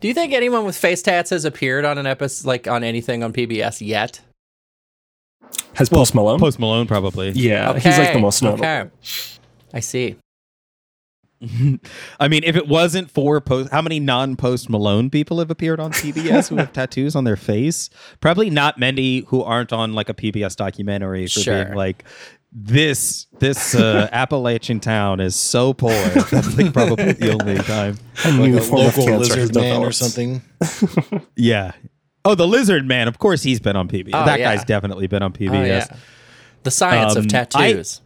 [0.00, 3.22] Do you think anyone with face tats has appeared on an episode, like on anything
[3.24, 4.20] on PBS yet?
[5.74, 6.38] Has Post Malone?
[6.38, 7.30] Post Malone, probably.
[7.30, 8.64] yeah, he's like the most notable.
[8.64, 8.90] Okay.
[9.74, 10.16] I see.
[12.20, 15.92] I mean, if it wasn't for post, how many non-post Malone people have appeared on
[15.92, 17.90] PBS who have tattoos on their face?
[18.20, 21.64] Probably not many who aren't on like a PBS documentary for Sure.
[21.64, 22.04] being like
[22.64, 23.26] this.
[23.38, 25.92] This uh, Appalachian town is so poor.
[25.92, 27.98] That's like probably the only time.
[28.24, 30.42] A Like new a local lizard man or something.
[31.36, 31.72] Yeah.
[32.24, 33.06] Oh, the Lizard Man.
[33.08, 34.10] Of course, he's been on PBS.
[34.12, 34.54] Oh, that yeah.
[34.54, 35.50] guy's definitely been on PBS.
[35.50, 35.86] Oh, yeah.
[36.64, 38.00] The science Um, of tattoos.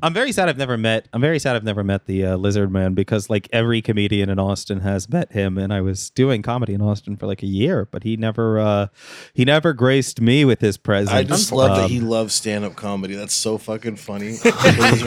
[0.00, 1.08] I'm very sad I've never met.
[1.12, 4.38] I'm very sad I've never met the uh, Lizard Man because like every comedian in
[4.38, 7.84] Austin has met him, and I was doing comedy in Austin for like a year,
[7.90, 8.86] but he never, uh,
[9.34, 11.10] he never graced me with his presence.
[11.10, 13.16] I just love that Um, he loves stand up comedy.
[13.16, 14.36] That's so fucking funny.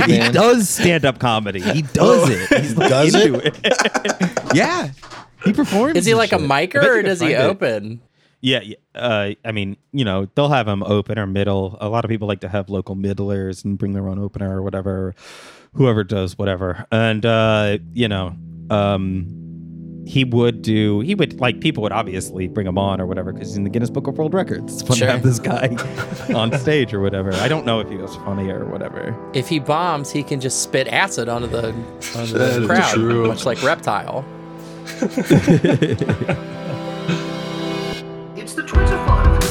[0.02, 0.34] He man.
[0.34, 1.62] does stand up comedy.
[1.62, 2.62] He does Oh, it.
[2.62, 3.58] He's like does into it?
[3.64, 4.39] it.
[4.53, 4.89] yeah,
[5.45, 5.95] he performs.
[5.98, 6.52] is he like a shit.
[6.52, 7.94] I micer or does he open?
[7.94, 8.00] it.
[8.44, 8.50] Open?
[8.50, 11.78] Yeah, yeah, uh, I mean, you know, they'll have them open or middle.
[11.80, 14.64] A lot of people like to have local middlers and bring their own opener or
[14.64, 15.14] whatever.
[15.73, 18.36] Whoever does whatever, and uh, you know,
[18.69, 21.00] um, he would do.
[21.00, 23.69] He would like people would obviously bring him on or whatever because he's in the
[23.69, 24.73] Guinness Book of World Records.
[24.73, 25.08] It's fun Sure.
[25.08, 25.69] to have this guy
[26.36, 27.34] on stage or whatever.
[27.36, 29.16] I don't know if he was funny or whatever.
[29.34, 31.67] If he bombs, he can just spit acid onto the,
[32.17, 33.28] onto the crowd, true.
[33.28, 34.25] much like Reptile.
[38.42, 39.50] It's the Twitter file.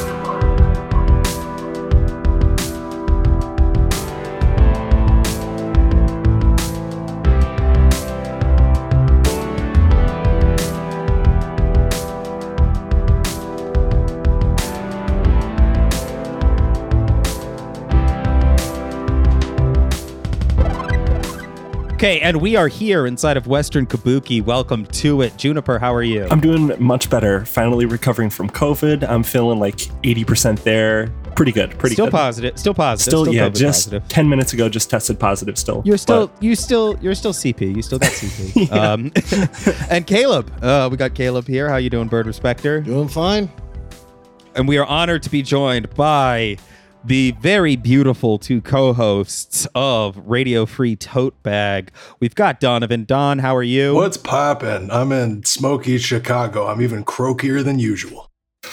[22.01, 24.43] Okay, and we are here inside of Western Kabuki.
[24.43, 25.77] Welcome to it, Juniper.
[25.77, 26.25] How are you?
[26.31, 27.45] I'm doing much better.
[27.45, 29.07] Finally recovering from COVID.
[29.07, 31.09] I'm feeling like 80% there.
[31.35, 31.77] Pretty good.
[31.77, 31.97] Pretty good.
[31.97, 32.11] still good.
[32.13, 32.57] positive.
[32.57, 33.11] Still positive.
[33.11, 34.07] Still, yeah, COVID just positive.
[34.07, 35.83] 10 minutes ago, just tested positive still.
[35.85, 37.75] You're still, But you still, you're still CP.
[37.75, 38.71] You still got CP.
[38.75, 39.11] um,
[39.91, 41.69] and Caleb, uh, we got Caleb here.
[41.69, 42.81] How you doing, Bird Respecter?
[42.81, 43.47] Doing fine.
[44.55, 46.57] And we are honored to be joined by
[47.03, 51.91] the very beautiful two co-hosts of Radio Free Tote Bag.
[52.19, 53.05] We've got Donovan.
[53.05, 53.95] Don, how are you?
[53.95, 54.91] What's poppin'?
[54.91, 56.67] I'm in smoky Chicago.
[56.67, 58.27] I'm even croakier than usual.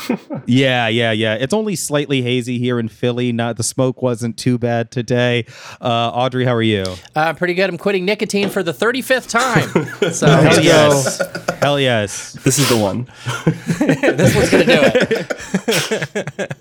[0.46, 1.34] Yeah, yeah, yeah.
[1.34, 3.32] It's only slightly hazy here in Philly.
[3.32, 5.44] Not the smoke wasn't too bad today.
[5.78, 6.84] Uh, Audrey, how are you?
[7.14, 7.68] Uh, pretty good.
[7.68, 9.68] I'm quitting nicotine for the 35th time.
[10.12, 11.20] So Hell yes.
[11.60, 12.32] Hell yes.
[12.44, 13.08] this is the one.
[14.16, 14.80] this one's going to do
[16.38, 16.52] it.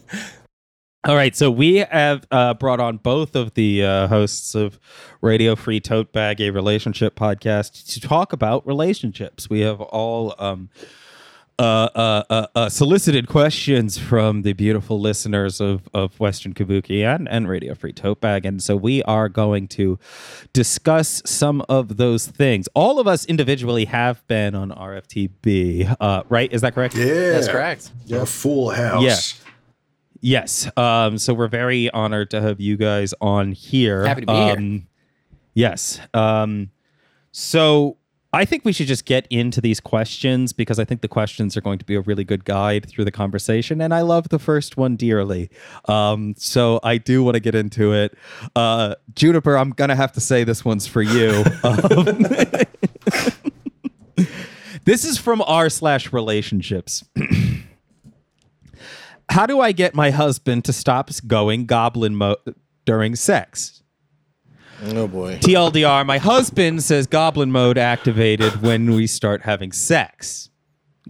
[1.08, 4.78] All right, so we have uh, brought on both of the uh, hosts of
[5.22, 9.50] Radio Free Tote Bag, a relationship podcast, to talk about relationships.
[9.50, 10.70] We have all um,
[11.58, 11.62] uh,
[11.96, 17.48] uh, uh, uh, solicited questions from the beautiful listeners of, of Western Kabuki and, and
[17.48, 18.46] Radio Free Tote Bag.
[18.46, 19.98] And so we are going to
[20.52, 22.68] discuss some of those things.
[22.74, 26.52] All of us individually have been on RFTB, uh, right?
[26.52, 26.96] Is that correct?
[26.96, 27.32] Yeah.
[27.32, 27.92] That's correct.
[28.12, 29.04] A full house.
[29.40, 29.47] Yeah.
[30.22, 30.70] Yes.
[30.78, 34.06] Um, so we're very honored to have you guys on here.
[34.06, 34.58] Happy to be here.
[34.58, 34.88] um,
[35.54, 36.00] Yes.
[36.14, 36.70] Um,
[37.32, 37.98] so
[38.34, 41.62] I think we should just get into these questions because I think the questions are
[41.62, 43.82] going to be a really good guide through the conversation.
[43.82, 45.50] And I love the first one dearly.
[45.86, 48.16] Um, so I do want to get into it.
[48.56, 51.44] Uh, Juniper, I'm going to have to say this one's for you.
[51.64, 52.24] Um,
[54.86, 57.04] this is from r slash relationships.
[59.30, 62.38] How do I get my husband to stop going goblin mode
[62.86, 63.84] during sex?
[64.84, 65.38] Oh boy.
[65.40, 70.50] TLDR, my husband says goblin mode activated when we start having sex.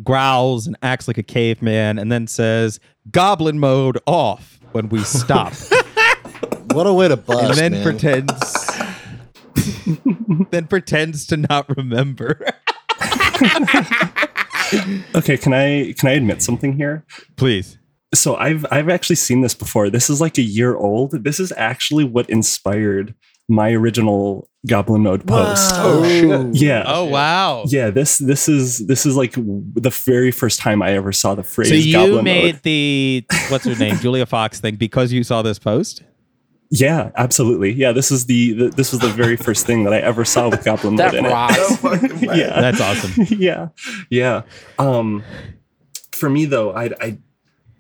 [0.04, 2.80] Growls and acts like a caveman, and then says
[3.12, 5.54] goblin mode off when we stop.
[6.72, 7.42] What a way to bust.
[7.44, 7.84] and then man.
[7.84, 8.70] pretends
[10.52, 12.40] then pretends to not remember.
[15.16, 17.06] Okay, can I can I admit something here?
[17.38, 17.80] Please.
[18.14, 19.90] So I've I've actually seen this before.
[19.90, 21.24] This is like a year old.
[21.24, 23.14] This is actually what inspired
[23.50, 25.72] my original Goblin Mode post.
[25.76, 26.56] Oh, shit.
[26.56, 26.84] Yeah.
[26.86, 27.64] Oh wow.
[27.68, 31.44] Yeah, this this is this is like the very first time I ever saw the
[31.44, 32.64] phrase So you Goblin made Mode.
[32.64, 36.04] the what's her name, Julia Fox thing because you saw this post?
[36.70, 37.72] Yeah, absolutely.
[37.72, 40.50] Yeah, this is the, the this was the very first thing that I ever saw
[40.50, 42.38] with Goblin Mode That in it.
[42.38, 42.60] yeah.
[42.60, 43.26] That's awesome.
[43.38, 43.70] yeah,
[44.10, 44.42] yeah.
[44.78, 45.24] Um,
[46.12, 47.18] for me though, I, I,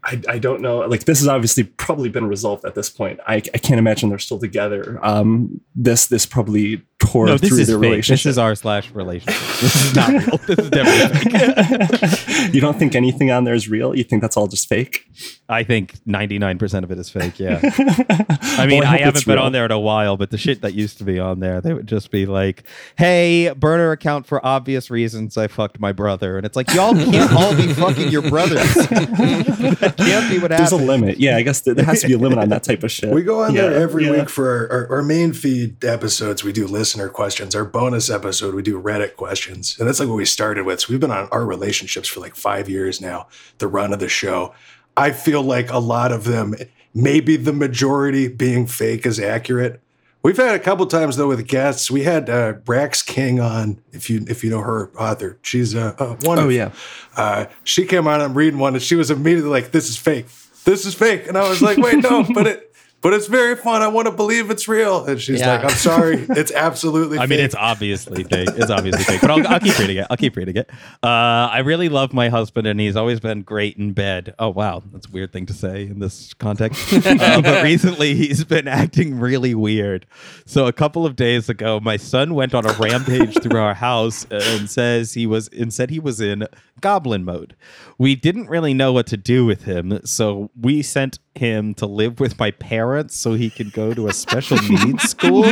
[0.07, 0.79] I, I don't know.
[0.79, 3.19] Like this has obviously probably been resolved at this point.
[3.27, 4.99] I, I can't imagine they're still together.
[5.03, 7.89] Um, this this probably tore No, this through is their fake.
[7.91, 8.23] relationship.
[8.23, 9.39] This is r slash relationship.
[9.61, 10.37] This is not real.
[10.47, 12.53] This is definitely fake.
[12.53, 13.95] you don't think anything on there is real?
[13.95, 15.05] You think that's all just fake?
[15.49, 17.59] I think 99% of it is fake, yeah.
[17.63, 19.43] I mean, Well, I I, haven't been real.
[19.45, 21.73] on there in a while, but the shit that used to be on there, they
[21.73, 22.63] would just be like,
[22.97, 26.35] hey, burner account for obvious reasons I fucked my brother.
[26.37, 28.73] And it's like, y'all can't all be fucking your brothers.
[28.73, 30.71] that can't be what happens.
[30.71, 31.19] There's a limit.
[31.19, 33.09] Yeah, I guess there there has to be a limit on that type of shit.
[33.11, 34.11] We go on there every yeah.
[34.11, 36.43] week for our, our, our main feed episodes.
[36.43, 37.53] We do listener questions.
[37.53, 39.77] Our bonus episode, we do Reddit questions.
[39.77, 40.79] And that's like what we started with.
[40.79, 44.07] So we've been on our relationships for like five years now, the run of the
[44.07, 44.55] show.
[44.95, 46.55] I feel like a lot of them,
[46.93, 49.81] maybe the majority being fake is accurate.
[50.23, 51.91] We've had a couple times though with guests.
[51.91, 55.37] We had uh, Rax King on, if you if you know her author.
[55.41, 56.39] She's uh, uh, one.
[56.39, 56.71] Oh of, yeah.
[57.17, 58.21] uh, she came on.
[58.21, 60.27] I'm reading one, and she was immediately like, "This is fake.
[60.63, 62.66] This is fake." And I was like, "Wait, no, but it,
[63.07, 63.81] but it's very fun.
[63.81, 65.53] I want to believe it's real." And she's Yeah.
[65.53, 67.29] like, "I'm sorry, it's absolutely." I fake.
[67.29, 68.49] mean, it's obviously fake.
[68.55, 70.07] It's obviously fake, but I'll, I'll keep reading it.
[70.09, 70.69] I'll keep reading it.
[71.01, 74.35] Uh, I really love my husband, and he's always been great in bed.
[74.39, 76.91] Oh wow, that's a weird thing to say in this context.
[77.07, 80.05] uh, but recently, he's been acting really weird.
[80.45, 84.25] So a couple of days ago, my son went on a rampage through our house
[84.29, 86.45] and says he was and said he was in
[86.81, 87.55] goblin mode.
[87.97, 92.19] We didn't really know what to do with him, so we sent him to live
[92.19, 95.45] with my parents so he could go to a special needs school.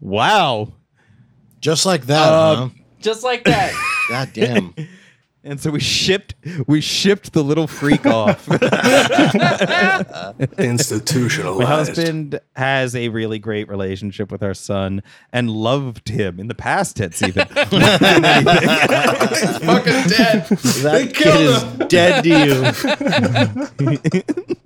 [0.00, 0.72] Wow.
[1.60, 2.68] Just like that, Uh, huh?
[3.00, 3.72] Just like that.
[4.08, 4.74] God damn.
[5.46, 6.34] And so we shipped
[6.66, 8.48] we shipped the little freak off.
[10.58, 11.60] institutionalized.
[11.60, 15.02] My husband has a really great relationship with our son
[15.34, 17.46] and loved him in the past tense even.
[17.48, 17.80] fucking
[20.08, 20.46] dead.
[20.48, 22.30] That kid killed is dead to
[24.48, 24.56] you.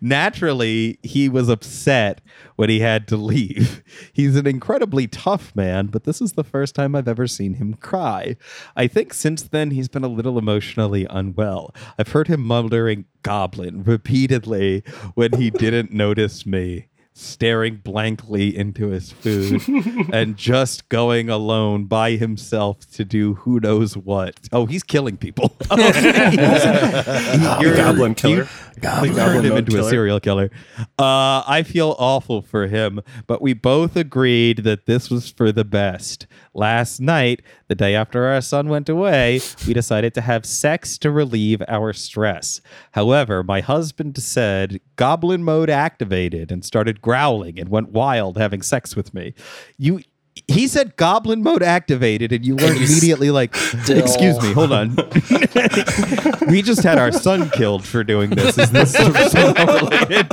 [0.00, 2.20] Naturally, he was upset
[2.56, 3.82] when he had to leave.
[4.12, 7.74] He's an incredibly tough man, but this is the first time I've ever seen him
[7.74, 8.36] cry.
[8.76, 11.74] I think since then he's been a little emotionally unwell.
[11.98, 14.82] I've heard him muttering goblin repeatedly
[15.14, 16.88] when he didn't notice me.
[17.20, 19.60] Staring blankly into his food
[20.12, 24.38] and just going alone by himself to do who knows what.
[24.52, 25.52] Oh, he's killing people.
[25.76, 26.36] You're-
[27.76, 28.46] goblin killer.
[28.76, 30.50] we Goblin turned him mode into a serial killer.
[30.96, 35.64] Uh, I feel awful for him, but we both agreed that this was for the
[35.64, 36.28] best.
[36.58, 41.08] Last night, the day after our son went away, we decided to have sex to
[41.08, 42.60] relieve our stress.
[42.90, 48.96] However, my husband said goblin mode activated and started growling and went wild having sex
[48.96, 49.34] with me.
[49.78, 50.00] You.
[50.46, 53.54] He said goblin mode activated, and you weren't immediately like,
[53.88, 54.90] excuse me, hold on.
[56.48, 58.56] we just had our son killed for doing this.
[58.56, 60.26] Is this somehow related?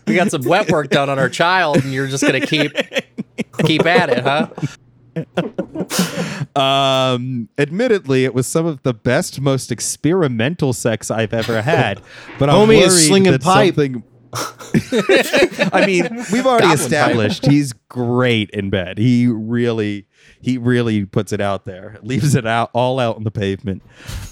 [0.06, 2.72] we got some wet work done on our child, and you're just gonna keep
[3.64, 4.48] keep at it, huh?
[6.56, 12.00] Um, admittedly, it was some of the best, most experimental sex I've ever had.
[12.38, 13.74] But I'm Homie is worried slinging that pipe.
[13.74, 14.02] something.
[15.72, 18.98] I mean, we've already Goblin established he's great in bed.
[18.98, 20.06] He really,
[20.40, 23.82] he really puts it out there, leaves it out all out on the pavement.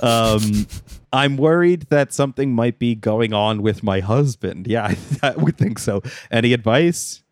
[0.02, 0.66] Um,
[1.12, 4.66] I'm worried that something might be going on with my husband.
[4.66, 6.02] Yeah, I, I would think so.
[6.30, 7.22] Any advice?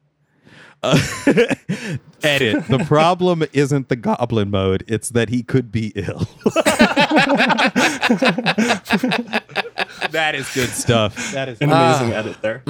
[0.84, 0.98] Uh,
[2.22, 2.68] edit.
[2.68, 6.18] The problem isn't the goblin mode; it's that he could be ill.
[10.10, 11.32] that is good stuff.
[11.32, 11.60] That is.
[11.60, 12.62] An amazing edit there.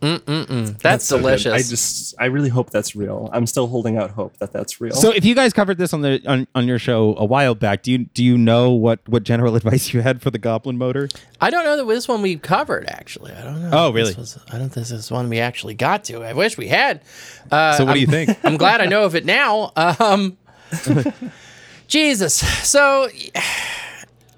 [0.00, 1.22] That's, so good.
[1.22, 1.52] delicious.
[1.52, 3.28] I just, I really hope that's real.
[3.32, 4.94] I'm still holding out hope that that's real.
[4.94, 7.82] So, if you guys covered this on the on, on your show a while back,
[7.82, 11.08] do you do you know what what general advice you had for the goblin motor?
[11.40, 13.32] I don't know that this one we covered actually.
[13.32, 13.70] I don't know.
[13.72, 14.10] Oh, really?
[14.14, 16.22] This was, I don't think this is one we actually got to.
[16.24, 17.02] I wish we had.
[17.50, 18.38] Uh, So, what do you think?
[18.44, 19.72] I'm glad I know of it now.
[19.76, 20.36] Um,
[21.88, 22.34] Jesus.
[22.68, 23.08] So,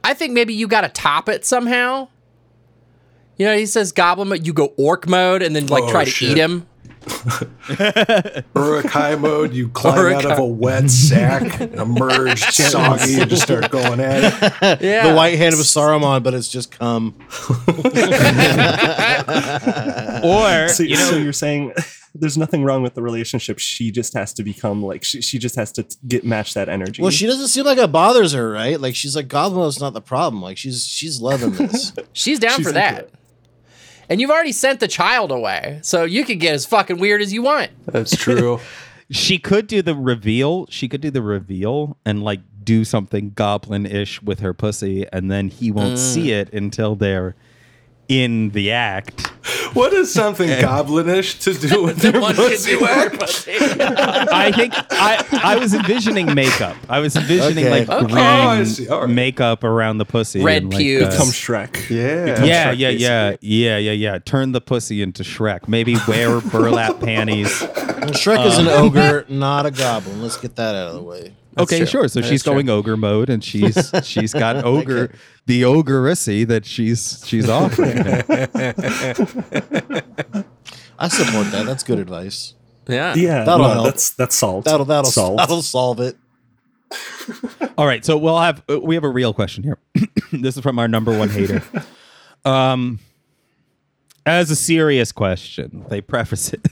[0.04, 2.08] I think maybe you got to top it somehow.
[3.40, 4.46] You know, he says goblin mode.
[4.46, 6.32] You go orc mode and then like Oh, try to shit.
[6.32, 6.66] eat him.
[8.54, 13.98] Uruk-hai mode, you climb out of a wet sack, emerge soggy, and just start going
[13.98, 14.24] at
[14.62, 14.80] it.
[14.82, 15.08] Yeah.
[15.08, 17.14] The white hand of Saruman, but it's just cum.
[20.22, 21.72] Or so, you know, so you're saying
[22.14, 23.58] there's nothing wrong with the relationship.
[23.58, 27.00] She just has to become like she, she just has to get match that energy.
[27.00, 28.78] Well, she doesn't seem like it bothers her, right?
[28.78, 30.42] Like she's like goblin Goblino's not the problem.
[30.42, 31.94] Like she's she's loving this.
[32.12, 32.98] She's down She's for into that.
[33.04, 33.14] it.
[34.10, 37.32] And you've already sent the child away, so you can get as fucking weird as
[37.32, 37.70] you want.
[37.86, 38.58] That's true.
[39.10, 40.66] she could do the reveal.
[40.68, 45.48] She could do the reveal and like do something goblin-ish with her pussy, and then
[45.48, 45.98] he won't mm.
[45.98, 47.36] see it until they're
[48.10, 49.28] in the act.
[49.72, 53.18] What is something goblinish to do with your One can pussy do more whack?
[53.18, 53.52] pussy.
[53.58, 56.76] I think I I was envisioning makeup.
[56.88, 57.86] I was envisioning Okay.
[57.86, 58.06] like Okay.
[58.12, 58.88] green Oh, I see.
[58.88, 59.08] All right.
[59.08, 60.42] makeup around the pussy.
[60.42, 61.08] Red and, like, pubes.
[61.14, 61.88] Become Shrek.
[61.88, 62.24] Yeah.
[62.26, 64.18] Become yeah, Shrek, yeah, yeah, yeah, yeah, yeah.
[64.18, 65.68] Turn the pussy into Shrek.
[65.68, 67.60] Maybe wear burlap panties.
[67.60, 70.20] Well, Shrek is an um, ogre, not a goblin.
[70.20, 71.32] Let's get that out of the way.
[71.58, 71.86] Okay, true.
[71.86, 72.08] sure.
[72.08, 72.52] So That she's is true.
[72.54, 75.12] going ogre mode, and she's she's got ogre
[75.46, 77.98] the ogreessy that she's she's offering.
[80.98, 81.64] I support that.
[81.66, 82.54] That's good advice.
[82.88, 83.14] Yeah.
[83.14, 83.84] Yeah, That'll no, help.
[83.86, 84.64] that's that's salt.
[84.64, 85.38] That'll that'll salt.
[85.38, 86.16] that'll solve it.
[87.78, 89.78] All right, so we'll have uh, we have a real question here.
[90.32, 91.62] this is from our number one hater.
[92.42, 93.00] Um,
[94.24, 96.66] as a serious question, they preface it.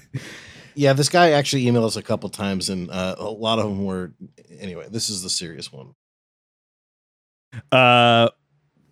[0.79, 3.85] Yeah, this guy actually emailed us a couple times, and uh, a lot of them
[3.85, 4.13] were.
[4.61, 5.97] Anyway, this is the serious one.
[7.73, 8.29] Uh,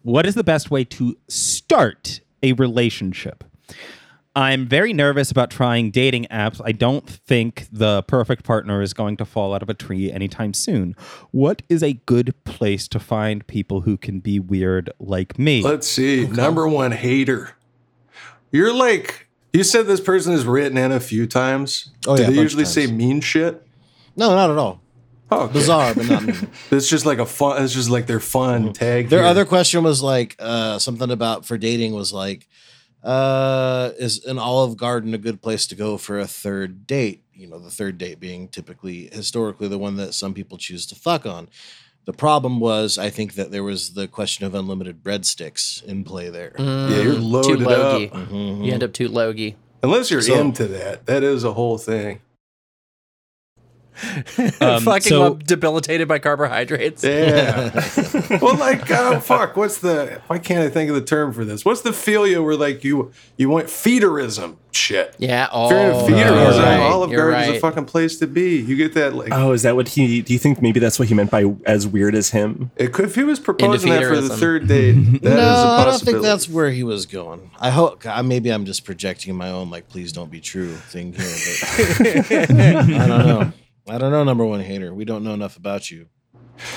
[0.03, 3.45] what is the best way to start a relationship?
[4.35, 6.61] I'm very nervous about trying dating apps.
[6.65, 10.55] I don't think the perfect partner is going to fall out of a tree anytime
[10.55, 10.97] soon.
[11.31, 15.63] What is a good place to find people who can be weird like me?
[15.63, 16.27] Let's see.
[16.27, 17.53] Number one hater.
[18.51, 21.91] You're like, you said this person has written in a few times.
[22.07, 23.67] Oh, Do yeah, they usually say mean shit?
[24.17, 24.81] No, not at all.
[25.31, 25.55] Oh, okay.
[25.55, 26.49] Bizarre, but not mean.
[26.71, 29.09] It's just like a fun, it's just like their fun tag.
[29.09, 29.29] Their here.
[29.29, 32.47] other question was like uh, something about for dating was like,
[33.03, 37.25] uh, is an Olive Garden a good place to go for a third date?
[37.33, 40.95] You know, the third date being typically historically the one that some people choose to
[40.95, 41.49] fuck on.
[42.07, 46.31] The problem was, I think that there was the question of unlimited breadsticks in play
[46.31, 46.55] there.
[46.57, 46.91] Mm.
[46.91, 48.07] Yeah, you're Too loaded logy.
[48.11, 48.13] up.
[48.13, 48.63] Mm-hmm.
[48.63, 49.57] You end up too logy.
[49.83, 51.07] Unless you're So- into that.
[51.07, 52.21] That is a whole thing.
[54.61, 57.05] Um, Fucking so- up debilitated by carbohydrates.
[57.05, 57.71] Yeah.
[58.41, 59.57] well, like, uh, fuck.
[59.57, 60.21] What's the?
[60.27, 61.65] Why can't I think of the term for this?
[61.65, 65.15] What's the philia where like you you want feederism shit?
[65.19, 65.49] Yeah.
[65.53, 68.27] Oh, If you're into you're feederism, right, Olive you're Garden is a fucking place to
[68.27, 68.61] be.
[68.61, 69.33] You get that like.
[69.33, 70.23] Oh, is that what he?
[70.23, 72.71] Do you think maybe that's what he meant by as weird as him?
[72.77, 75.77] It could, if he was proposing that for the third date, that is no, a
[75.79, 77.51] I don't think that's where he was going.
[77.59, 81.13] I hope God, maybe I'm just projecting my own like please don't be true thing
[81.13, 81.27] here.
[81.99, 83.53] But I don't know.
[83.89, 84.25] I don't know.
[84.25, 84.93] Number one hater.
[84.95, 86.07] We don't know enough about you.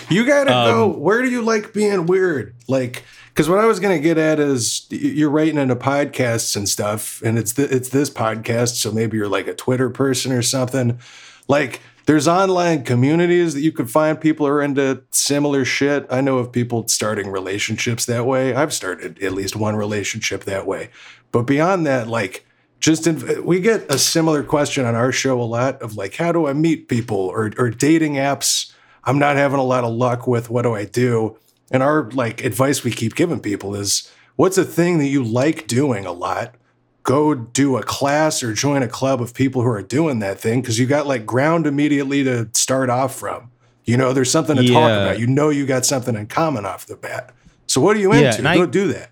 [0.10, 0.88] You gotta Um, go.
[0.88, 2.54] Where do you like being weird?
[2.68, 7.22] Like, because what I was gonna get at is you're writing into podcasts and stuff,
[7.24, 11.00] and it's th- it's this podcast, so maybe you're like a Twitter person or something.
[11.48, 16.06] Like, there's online communities that you could find people who are into similar shit.
[16.10, 18.54] I know of people starting relationships that way.
[18.54, 20.90] I've started at least one relationship that way.
[21.32, 22.46] But beyond that, like,
[22.80, 26.32] just in, we get a similar question on our show a lot of like, how
[26.32, 28.72] do I meet people or or dating apps?
[29.04, 31.38] I'm not having a lot of luck with what do I do?
[31.72, 35.68] And our like advice we keep giving people is what's a thing that you like
[35.68, 36.56] doing a lot?
[37.04, 40.62] Go do a class or join a club of people who are doing that thing
[40.62, 43.52] because you got like ground immediately to start off from.
[43.86, 45.20] You know, there's something to talk about.
[45.20, 47.34] You know, you got something in common off the bat.
[47.68, 48.40] So what are you Yeah, into?
[48.40, 49.12] and I- Go do that.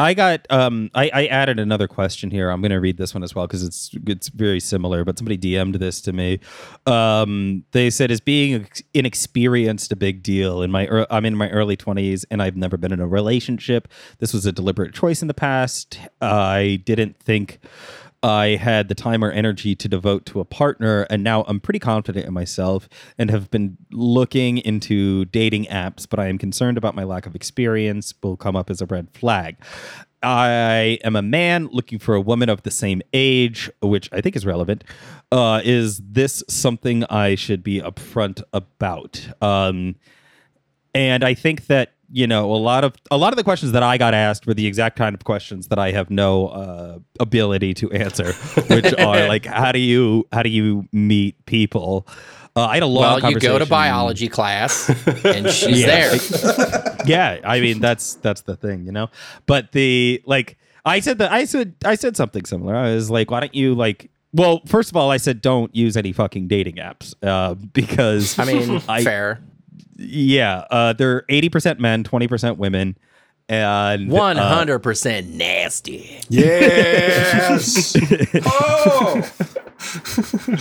[0.00, 2.50] I got um I, I added another question here.
[2.50, 5.74] I'm gonna read this one as well because it's it's very similar, but somebody DM'd
[5.80, 6.38] this to me.
[6.86, 11.50] Um they said is being inexperienced a big deal in my ear I'm in my
[11.50, 13.88] early 20s and I've never been in a relationship.
[14.18, 15.98] This was a deliberate choice in the past.
[16.20, 17.58] I didn't think
[18.22, 21.78] I had the time or energy to devote to a partner, and now I'm pretty
[21.78, 26.96] confident in myself and have been looking into dating apps, but I am concerned about
[26.96, 29.56] my lack of experience will come up as a red flag.
[30.20, 34.34] I am a man looking for a woman of the same age, which I think
[34.34, 34.82] is relevant.
[35.30, 39.28] Uh, is this something I should be upfront about?
[39.40, 39.94] Um,
[40.92, 43.82] and I think that you know a lot of a lot of the questions that
[43.82, 47.74] I got asked were the exact kind of questions that I have no uh, ability
[47.74, 48.32] to answer,
[48.68, 52.06] which are like how do you how do you meet people?
[52.56, 54.88] Uh, I had a long Well, you go to biology class,
[55.24, 55.86] and she's Yeah.
[56.16, 56.96] there.
[57.06, 59.08] yeah, I mean that's that's the thing, you know.
[59.46, 62.74] But the like I said that I said I said something similar.
[62.74, 65.96] I was like, why don't you like well, first of all, I said don't use
[65.96, 69.40] any fucking dating apps uh, because I mean, I- fair.
[69.96, 72.96] Yeah, uh, they're eighty percent men, twenty percent women,
[73.48, 76.20] and uh, hundred percent nasty.
[76.28, 77.96] Yes.
[78.46, 79.30] oh.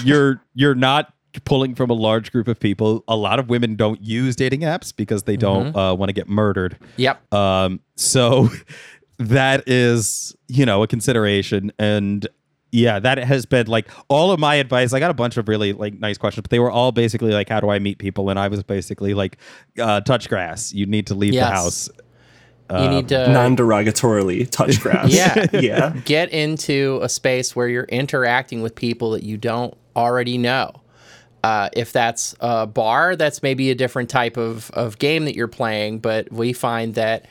[0.04, 1.14] you're you're not
[1.46, 3.04] pulling from a large group of people.
[3.08, 6.28] A lot of women don't use dating apps because they don't uh, want to get
[6.28, 6.78] murdered.
[6.98, 7.34] Yep.
[7.34, 8.50] Um, so
[9.18, 11.72] that is, you know, a consideration.
[11.80, 12.28] And
[12.72, 14.94] yeah, that has been like all of my advice.
[14.94, 17.50] I got a bunch of really like nice questions, but they were all basically like,
[17.50, 18.30] how do I meet people?
[18.30, 19.38] And I was basically like,
[19.80, 20.74] uh, touch grass.
[20.74, 21.48] You need to leave Yes.
[21.50, 21.90] the house.
[22.70, 25.10] um, need to non-derogatorily touch grass.
[25.14, 25.46] Yeah.
[25.54, 25.96] yeah.
[26.06, 30.72] get into a space where you're interacting with people that you don't already know.
[31.44, 35.48] Uh, if that's a bar, that's maybe a different type of, of game that you're
[35.48, 36.00] playing.
[36.00, 37.26] But we find that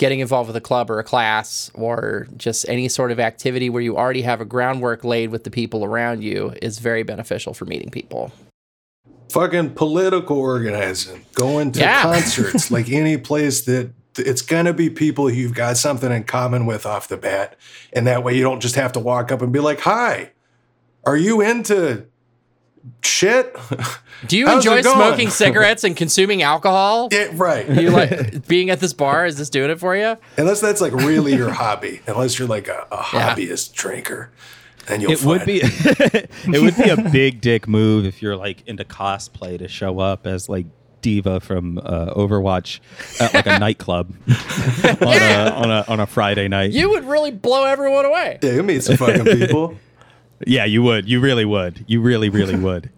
[0.00, 3.82] getting involved with a club or a class or just any sort of activity where
[3.82, 7.66] you already have a groundwork laid with the people around you is very beneficial for
[7.66, 8.32] meeting people.
[9.28, 12.02] fucking political organizing, going to Yeah.
[12.14, 16.84] concerts, like any place that it's gonna be people you've got something in common with
[16.84, 17.54] off the bat,
[17.92, 20.32] and that way you don't just have to walk up and be like, "Hi,
[21.04, 22.06] are you into
[23.02, 23.56] shit?"
[24.26, 27.08] Do you How's enjoy smoking cigarettes and consuming alcohol?
[27.10, 27.68] Yeah, right.
[27.68, 29.24] You like being at this bar?
[29.26, 30.16] Is this doing it for you?
[30.36, 34.30] Unless that's like really your hobby, unless you're like a, a hobbyist drinker,
[34.86, 38.62] then you'll It would be it would be a big dick move if you're like
[38.66, 40.66] into cosplay to show up as like
[41.02, 42.80] D.Va from uh, Overwatch
[43.18, 44.36] at like a nightclub on,
[45.00, 46.72] a, on a on a Friday night.
[46.72, 48.38] You would really blow everyone away.
[48.42, 49.78] Yeah, you meet some fucking people.
[50.46, 51.08] Yeah, you would.
[51.08, 51.84] You really would.
[51.86, 52.90] You really really would.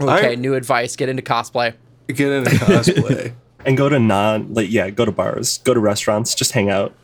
[0.00, 1.74] Okay, I- new advice: get into cosplay.
[2.08, 3.32] Get into cosplay.
[3.64, 6.94] And go to non like yeah, go to bars, go to restaurants, just hang out.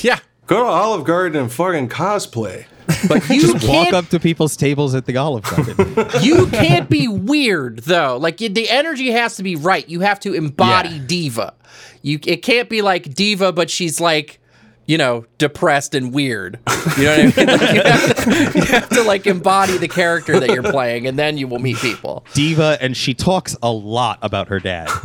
[0.00, 2.66] Yeah, Go to Olive Garden and fucking cosplay.
[3.08, 3.86] but you just can't.
[3.86, 6.06] Walk up to people's tables at the Olive Garden.
[6.22, 8.16] You can't be weird though.
[8.16, 9.88] Like the energy has to be right.
[9.88, 11.02] You have to embody Yeah.
[11.04, 11.54] D.Va.
[12.02, 14.38] You it can't be like D.Va, but she's like.
[14.86, 16.58] You know, depressed and weird.
[16.98, 17.32] You know what I mean?
[17.58, 21.18] Like you, have to, you have to like embody the character that you're playing, and
[21.18, 22.24] then you will meet people.
[22.34, 24.88] D.Va, and she talks a lot about her dad.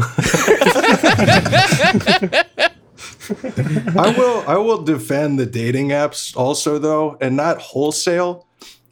[3.96, 8.48] I will I will defend the dating apps also though, and not wholesale.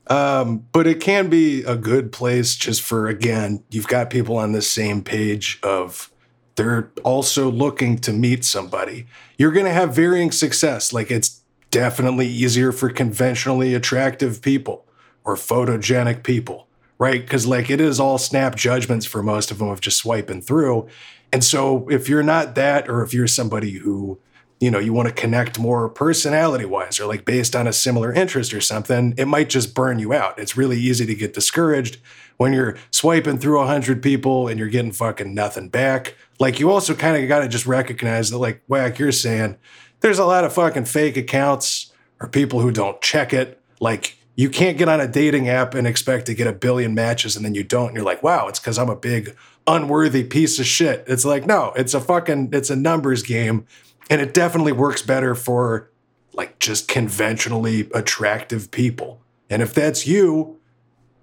[0.10, 4.54] Um, but it can be a good place just for again, you've got people on
[4.54, 6.10] the same page of
[6.58, 9.06] they're also looking to meet somebody.
[9.38, 10.92] You're gonna have varying success.
[10.92, 14.86] Like it's definitely easier for conventionally attractive people
[15.24, 17.22] or photogenic people, right?
[17.22, 20.88] Because like it is all snap judgments for most of them of just swiping through.
[21.32, 24.20] And so if you're not that, or if you're somebody who,
[24.60, 28.12] you know, you want to connect more personality wise or like based on a similar
[28.12, 30.40] interest or something, it might just burn you out.
[30.40, 32.00] It's really easy to get discouraged
[32.38, 36.16] when you're swiping through a hundred people and you're getting fucking nothing back.
[36.40, 39.58] Like you also kind of got to just recognize that, like Whack, you're saying
[40.02, 43.62] there's a lot of fucking fake accounts or people who don't check it.
[43.80, 47.36] Like you can't get on a dating app and expect to get a billion matches
[47.36, 47.88] and then you don't.
[47.88, 51.04] And you're like, wow, it's because I'm a big unworthy piece of shit.
[51.08, 53.66] It's like, no, it's a fucking, it's a numbers game.
[54.10, 55.90] And it definitely works better for
[56.34, 59.22] like just conventionally attractive people.
[59.50, 60.58] And if that's you,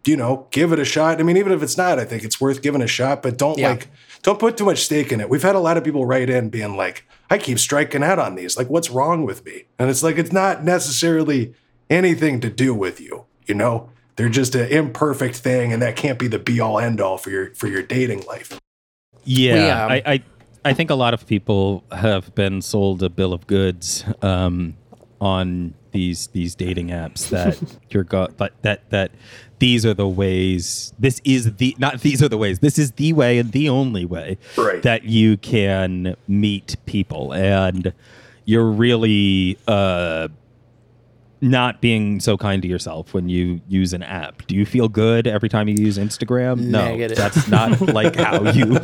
[0.05, 1.19] you know, give it a shot.
[1.21, 3.59] I mean, even if it's not, I think it's worth giving a shot, but don't
[3.59, 3.71] Yeah.
[3.71, 3.89] like,
[4.23, 5.31] don't put too much stake in it.
[5.31, 8.35] We've had a lot of people write in being like, I keep striking out on
[8.35, 8.57] these.
[8.57, 9.65] Like, what's wrong with me?
[9.79, 11.55] And it's like, it's not necessarily
[11.89, 13.89] anything to do with you, you know?
[14.17, 17.31] They're just an imperfect thing, and that can't be the be all end all for
[17.31, 18.61] your for your dating life.
[19.25, 20.23] Yeah, We, um, I, I
[20.65, 24.77] I think a lot of people have been sold a bill of goods um,
[25.21, 29.13] on these these dating apps that you're go but that that
[29.61, 30.93] these are the ways.
[30.99, 32.59] This is the not these are the ways.
[32.59, 34.83] This is the way and the only way Right.
[34.83, 37.93] that you can meet people, and
[38.45, 39.59] you're really.
[39.69, 40.29] Uh,
[41.45, 44.47] not being so kind to yourself when you use an app.
[44.47, 46.59] Do you feel good every time you use Instagram?
[46.61, 47.17] No, Negative.
[47.17, 48.79] that's not like how you.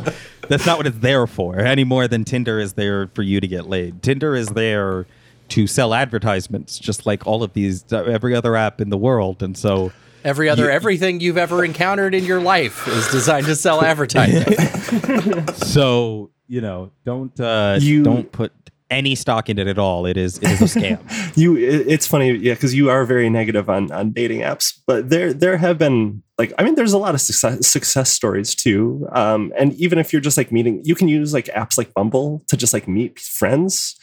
[0.47, 1.59] That's not what it's there for.
[1.59, 4.03] Any more than Tinder is there for you to get laid.
[4.03, 5.07] Tinder is there
[5.49, 9.41] to sell advertisements, just like all of these every other app in the world.
[9.43, 9.91] And so,
[10.23, 15.47] Every other everything you've ever encountered in your life is designed to sell advertising.
[15.55, 18.53] so you know, don't uh, You- don't put
[18.91, 20.05] any stock in it at all.
[20.05, 20.99] It is it is a scam.
[21.37, 25.09] you it, it's funny yeah because you are very negative on on dating apps but
[25.09, 29.07] there there have been like i mean there's a lot of success success stories too
[29.13, 32.43] um and even if you're just like meeting you can use like apps like bumble
[32.47, 33.95] to just like meet friends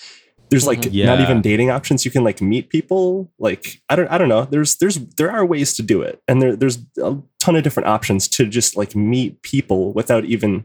[0.51, 1.23] there's like not Yeah.
[1.23, 4.77] even dating options you can like meet people like i don't i don't know there's
[4.79, 8.27] there's there are ways to do it and there there's a ton of different options
[8.29, 10.65] to just like meet people without even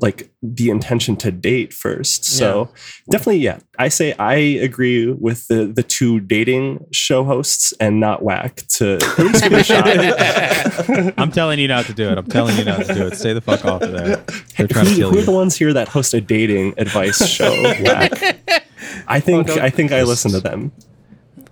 [0.00, 2.24] like the intention to date first.
[2.24, 2.70] So
[3.10, 8.22] definitely, yeah, I say I agree with the the two dating show hosts and not
[8.22, 9.86] whack to give a shot.
[11.18, 12.16] I'm telling you not to do it.
[12.16, 13.16] I'm telling you not to do it.
[13.16, 14.24] Stay the fuck off of there.
[14.56, 17.26] They're trying to Who, kill who are the ones here that host a dating advice
[17.26, 17.50] show?
[17.82, 18.12] Whack.
[19.08, 20.72] I think oh, don't- I think I listen to them.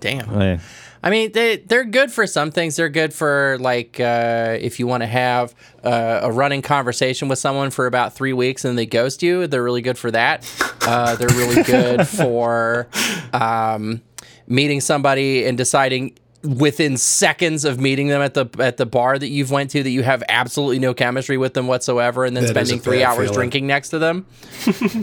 [0.00, 0.30] Damn.
[0.30, 0.60] Oh, yeah.
[1.06, 2.74] I mean, they they're good for some things.
[2.74, 7.38] They're good for like uh, if you want to have uh, a running conversation with
[7.38, 9.46] someone for about three weeks and they ghost you.
[9.46, 10.44] They're really good for that.
[10.82, 12.88] Uh, they're really good for
[13.32, 14.02] um,
[14.48, 19.28] meeting somebody and deciding within seconds of meeting them at the at the bar that
[19.28, 22.56] you've went to that you have absolutely no chemistry with them whatsoever, and then That
[22.56, 23.34] is spending three hours feeling.
[23.34, 24.26] drinking next to them.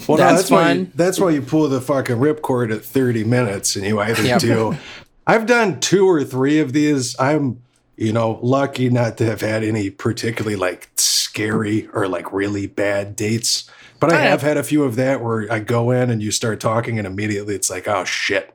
[0.07, 0.63] Well, no, That's that's why.
[0.63, 0.79] fun.
[0.79, 4.39] You, that's why you pull the fucking ripcord at thirty minutes, and you either Yep.
[4.41, 4.77] do.
[5.25, 7.17] I've done two or three of these.
[7.19, 7.61] I'm,
[7.95, 13.15] you know, lucky not to have had any particularly like scary or like really bad
[13.15, 13.69] dates.
[13.99, 16.59] But I have had a few of that where I go in and you start
[16.59, 18.53] talking, and immediately it's like, oh shit,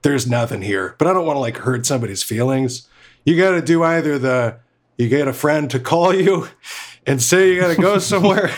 [0.00, 0.94] there's nothing here.
[0.96, 2.88] But I don't want to like hurt somebody's feelings.
[3.24, 4.58] You got to do either the
[4.96, 6.48] you get a friend to call you
[7.06, 8.50] and say you got to go somewhere,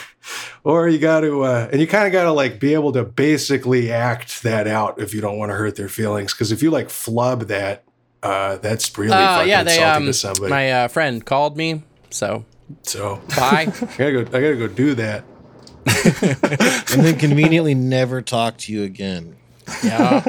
[0.65, 3.05] or you got to uh, and you kind of got to like be able to
[3.05, 6.33] basically act that out if you don't want to hurt their feelings.
[6.33, 7.85] Because if you like flub that,
[8.23, 10.51] uh, that's really Uh, fucking yeah, they insulting um, to somebody.
[10.51, 12.45] my uh, friend called me, so
[12.83, 13.73] so bye.
[13.83, 14.21] I gotta go.
[14.21, 15.25] I gotta go do that.
[16.93, 19.37] and then conveniently never talk to you again.
[19.83, 20.25] yeah.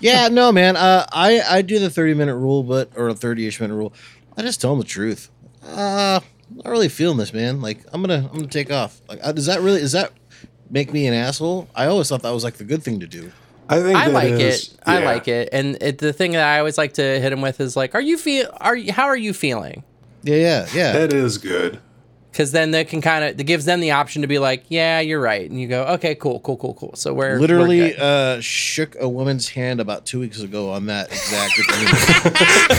[0.00, 0.76] Yeah, no, man.
[0.76, 3.94] Uh, I I do the thirty minute rule, but or a thirty ish minute rule.
[4.36, 5.30] I just tell them the truth.
[5.64, 6.20] Uh,
[6.52, 7.60] I'm not really feeling this, man.
[7.60, 9.00] Like I'm gonna I'm gonna take off.
[9.08, 10.12] Like, uh, does that really does that
[10.70, 11.68] make me an asshole?
[11.74, 13.32] I always thought that was like the good thing to do.
[13.68, 14.78] I think I like is- it.
[14.86, 15.48] I like it.
[15.52, 18.00] And it, the thing that I always like to hit him with is like, "Are
[18.00, 18.48] you feel?
[18.60, 18.92] Are you?
[18.92, 19.82] How are you feeling?"
[20.24, 20.92] Yeah, yeah, yeah.
[20.92, 21.80] That is good.
[22.30, 25.00] Because then they can kind of it gives them the option to be like, "Yeah,
[25.00, 28.00] you're right," and you go, "Okay, cool, cool, cool, cool." So we're Literally we're good.
[28.00, 31.58] uh, shook a woman's hand about two weeks ago on that exact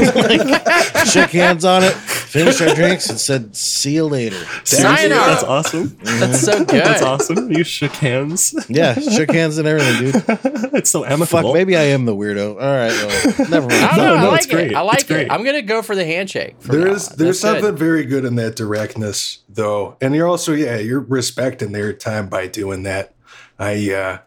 [0.09, 0.15] agreement.
[0.55, 1.93] like, shook hands on it,
[2.33, 5.25] finished our drinks, and said, "See you later." Seriously, Sayonara.
[5.27, 5.97] that's awesome.
[6.03, 6.67] that's so good.
[6.83, 7.51] That's awesome.
[7.51, 8.53] You shook hands.
[8.67, 10.23] Yeah, shook hands and everything, dude.
[10.73, 11.43] it's so amicable.
[11.49, 12.53] Fuck, maybe I am the weirdo.
[12.53, 13.83] All right, well, never mind.
[13.83, 14.13] I don't know.
[14.13, 14.71] No, I no, like it's great.
[14.71, 14.75] it.
[14.75, 15.27] I like It's great.
[15.27, 15.31] it.
[15.31, 16.55] I'm gonna go for the handshake.
[16.61, 17.17] from There now is on.
[17.17, 17.61] there's That's good.
[17.63, 19.95] something very good in that directness though.
[20.01, 23.13] And you're also yeah, you're respecting their time by doing that.
[23.59, 24.17] I uh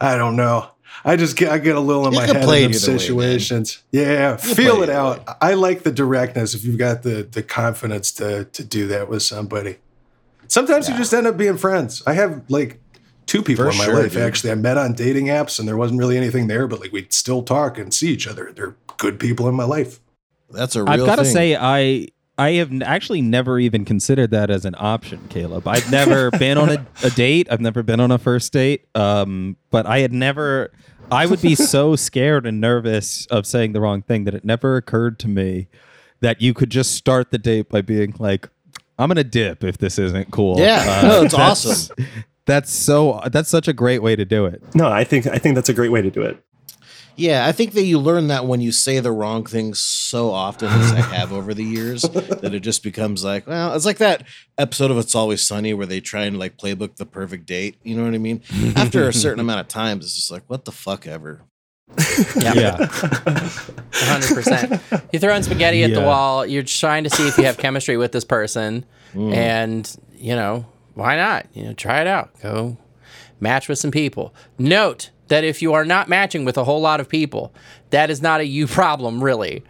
[0.00, 0.70] I don't know.
[1.04, 2.92] I just get I get a little in You my head play in it them
[2.94, 3.82] way, situations.
[3.92, 5.36] yeah, can feel it it either out.
[5.40, 9.22] I like the directness if you've got the the confidence to to do that with
[9.22, 9.76] somebody.
[10.48, 12.02] Sometimes you just end up being friends.
[12.06, 12.80] I have like
[13.26, 14.22] two people For in my sure, life dude.
[14.22, 14.50] actually.
[14.52, 17.42] I met on dating apps and there wasn't really anything there, but like we'd still
[17.42, 18.52] talk and see each other.
[18.54, 20.00] They're good people in my life.
[20.50, 24.50] That's a real I've got to say, I I have actually never even considered that
[24.50, 25.66] as an option, Caleb.
[25.68, 27.46] I've never been on a, a date.
[27.50, 28.86] I've never been on a first date.
[28.94, 30.72] Um, but I had never.
[31.10, 34.76] I would be so scared and nervous of saying the wrong thing that it never
[34.76, 35.68] occurred to me
[36.20, 38.48] that you could just start the date by being like,
[38.98, 41.96] "I'm gonna dip if this isn't cool." Yeah, Uh, no, it's that's- awesome.
[42.46, 43.22] That's so.
[43.32, 44.62] That's such a great way to do it.
[44.74, 46.36] No, I think I think that's a great way to do it.
[47.16, 50.68] Yeah, I think that you learn that when you say the wrong things so often
[50.68, 54.24] as I have over the years, that it just becomes like, well, it's like that
[54.58, 57.76] episode of It's Always Sunny where they try and like playbook the perfect date.
[57.82, 58.42] You know what I mean?
[58.76, 61.42] After a certain amount of times, it's just like, what the fuck ever.
[62.36, 62.76] Yeah.
[63.92, 64.82] hundred percent.
[65.12, 66.44] You throw in spaghetti at the wall.
[66.44, 69.32] You're trying to see if you have chemistry with this person, mm.
[69.32, 71.46] and you know why not?
[71.52, 72.30] You know, try it out.
[72.42, 72.78] Go
[73.40, 74.34] match with some people.
[74.58, 77.52] Note that if you are not matching with a whole lot of people,
[77.90, 79.62] that is not a you problem, really.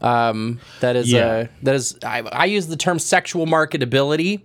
[0.00, 1.26] Um, that is Yeah.
[1.26, 1.96] uh, that is.
[2.04, 4.42] I, I use the term sexual marketability.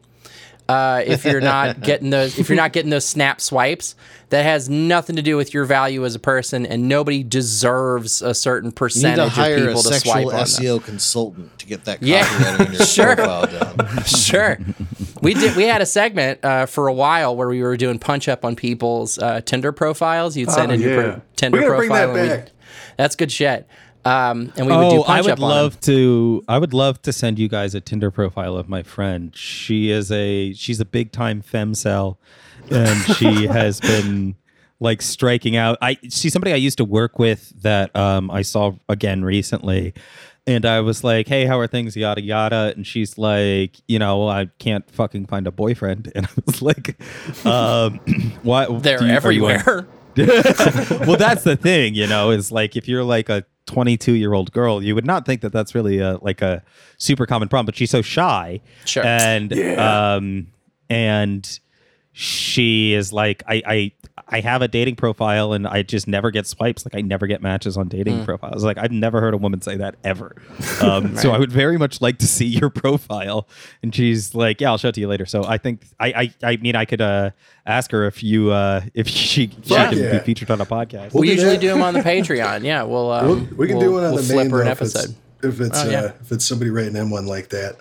[0.70, 3.96] Uh, if you're not getting those, if you're not getting those snap swipes,
[4.30, 8.34] that has nothing to do with your value as a person, and nobody deserves a
[8.34, 10.46] certain You need to percentage of hire a people to swipe sexual on them.
[10.46, 13.16] SEO consultant to get that Yeah, copywriting in your sure.
[13.16, 14.04] profile down.
[14.06, 14.60] sure.
[15.22, 15.56] We did.
[15.56, 18.56] We had a segment uh, for a while where we were doing punch up on
[18.56, 20.36] people's uh, Tinder profiles.
[20.36, 21.12] You'd send Oh, in your yeah.
[21.14, 22.14] pro- Tinder We gotta bring profile.
[22.14, 22.52] that back.
[22.98, 23.68] that's good shit.
[24.08, 26.44] Um, and we would do Oh, I would love to.
[26.48, 29.36] I would love to send you guys a Tinder profile of my friend.
[29.36, 32.18] She is a she's a big time femcel,
[32.72, 34.36] and she has been
[34.80, 35.78] like striking out.
[35.82, 39.94] I she's somebody I used to work with that um, I saw again recently.
[40.46, 42.72] And I was like, "Hey, how are things?" Yada yada.
[42.74, 46.96] And she's like, "You know, I can't fucking find a boyfriend." And I was like,
[47.46, 48.00] um,
[48.44, 49.88] "Why?" They're you- are you on- everywhere.
[51.06, 54.52] well, that's the thing, you know, is like if you're like a 22 year old
[54.52, 56.64] girl, you would not think that that's really a like a
[56.98, 57.66] super common problem.
[57.68, 59.06] But she's so shy, Sure.
[59.06, 60.16] and Yeah.
[60.16, 60.48] um,
[60.90, 61.60] and
[62.20, 63.92] she is like I I
[64.28, 66.84] I have a dating profile and I just never get swipes.
[66.84, 68.64] Like I never get matches on dating profiles.
[68.64, 70.36] Like I've never heard a woman say that ever.
[70.82, 73.48] Um, So I would very much like to see your profile.
[73.84, 76.08] And she's like, "Yeah, I'll show it to you later." So I think I
[76.42, 77.30] I, I mean I could uh,
[77.68, 79.90] ask her if you uh, if she, she Yeah.
[79.92, 81.14] can be featured on a podcast.
[81.14, 81.62] we do usually that.
[81.62, 82.64] do them on the Patreon.
[82.64, 84.62] Yeah, we'll um, We'll- we can we'll- do one on we'll the flip main her
[84.62, 85.16] an though, if it's- episode.
[85.44, 86.00] If it's Oh, yeah.
[86.00, 87.78] uh, if it's somebody writing in one like that.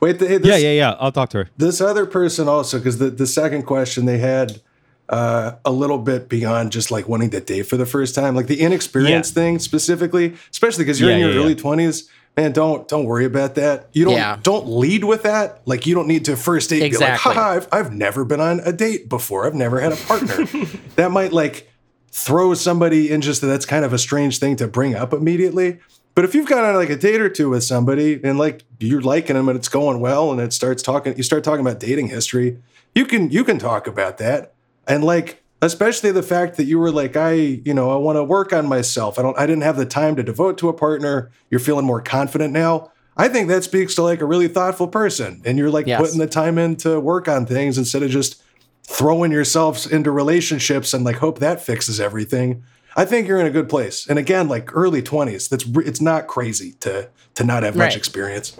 [0.00, 0.96] Wait, the, this, yeah, yeah, yeah.
[0.98, 1.48] I'll talk to her.
[1.56, 4.60] this other person also because the, the second question they had
[5.08, 8.46] uh, a little bit beyond just like wanting to date for the first time like
[8.48, 9.34] the inexperience Yeah.
[9.34, 11.54] thing specifically especially because you're Yeah, in your yeah, early.
[11.54, 15.94] 20s man don't don't worry about that you don't don't lead with that like you
[15.94, 17.32] don't need to first date Exactly.
[17.32, 19.96] be like haha I've, I've never been on a date before i've never had a
[19.96, 20.44] partner
[20.96, 21.70] that might like
[22.10, 25.78] throw somebody in just that's kind of a strange thing to bring up immediately
[26.16, 28.64] but if you've gone on uh, like a date or two with somebody and like
[28.80, 31.78] you're liking them and it's going well and it starts talking you start talking about
[31.78, 32.58] dating history
[32.96, 34.54] you can you can talk about that.
[34.88, 38.24] And like especially the fact that you were like i you know i want to
[38.24, 39.18] work on myself.
[39.18, 41.30] I don't i didn't have the time to devote to a partner.
[41.50, 42.90] You're feeling more confident now.
[43.16, 46.00] I think that speaks to like a really thoughtful person and you're like Yes.
[46.00, 48.42] putting the time in to work on things instead of just
[48.84, 52.62] throwing yourselves into relationships and like hope that fixes everything
[52.96, 56.26] i think you're in a good place and again like early 20s that's it's not
[56.26, 58.58] crazy to to not have much experience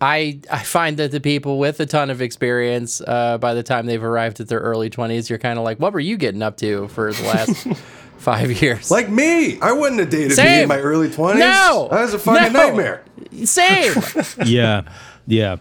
[0.00, 3.86] I I find that the people with a ton of experience, uh, by the time
[3.86, 6.56] they've arrived at their early twenties, you're kind of like, what were you getting up
[6.56, 7.68] to for the last
[8.18, 8.90] five years?
[8.90, 11.86] like me i wouldn't have dated me in my early 20s No.
[11.92, 12.58] that was a fucking No.
[12.66, 13.04] nightmare
[13.44, 13.92] same.
[14.44, 14.82] yeah,
[15.28, 15.56] yeah.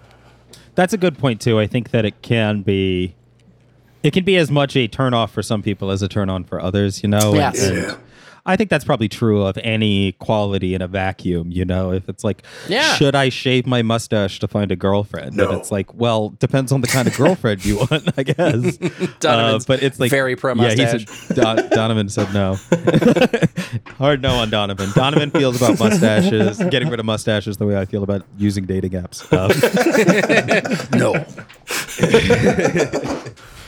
[0.74, 1.60] That's a good point too.
[1.60, 3.14] I think that it can be,
[4.02, 6.46] it can be as much a turn off for some people as a turn on
[6.46, 7.04] for others.
[7.04, 7.28] You know.
[7.30, 7.64] And- Yes.
[7.64, 7.96] and Yeah.
[8.46, 11.52] I think that's probably true of any quality in a vacuum.
[11.52, 12.94] You know, if it's like, Yeah.
[12.96, 15.36] should I shave my mustache to find a girlfriend?
[15.36, 15.50] No.
[15.50, 18.78] And it's like, well, depends on the kind of girlfriend you want, I guess.
[19.20, 21.06] Donovan's but it's like very pro mustache.
[21.06, 22.56] said, Don, Donovan said no.
[23.98, 24.90] Hard no on Donovan.
[24.96, 28.92] Donovan feels about mustaches, getting rid of mustaches, the way I feel about using dating
[28.92, 29.22] apps.
[29.32, 29.52] Um,
[31.00, 31.26] no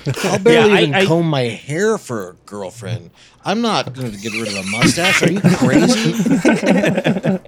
[0.24, 3.12] I'll barely Yeah, I- even I- comb my hair for a girlfriend.
[3.46, 5.22] I'm not going to get rid of a mustache.
[5.24, 6.14] Are you crazy?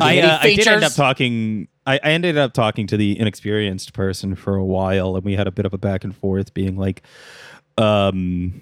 [0.00, 1.68] I, uh, I did end up talking.
[1.86, 5.46] I, I ended up talking to the inexperienced person for a while, and we had
[5.46, 7.02] a bit of a back and forth, being like,
[7.76, 8.60] um,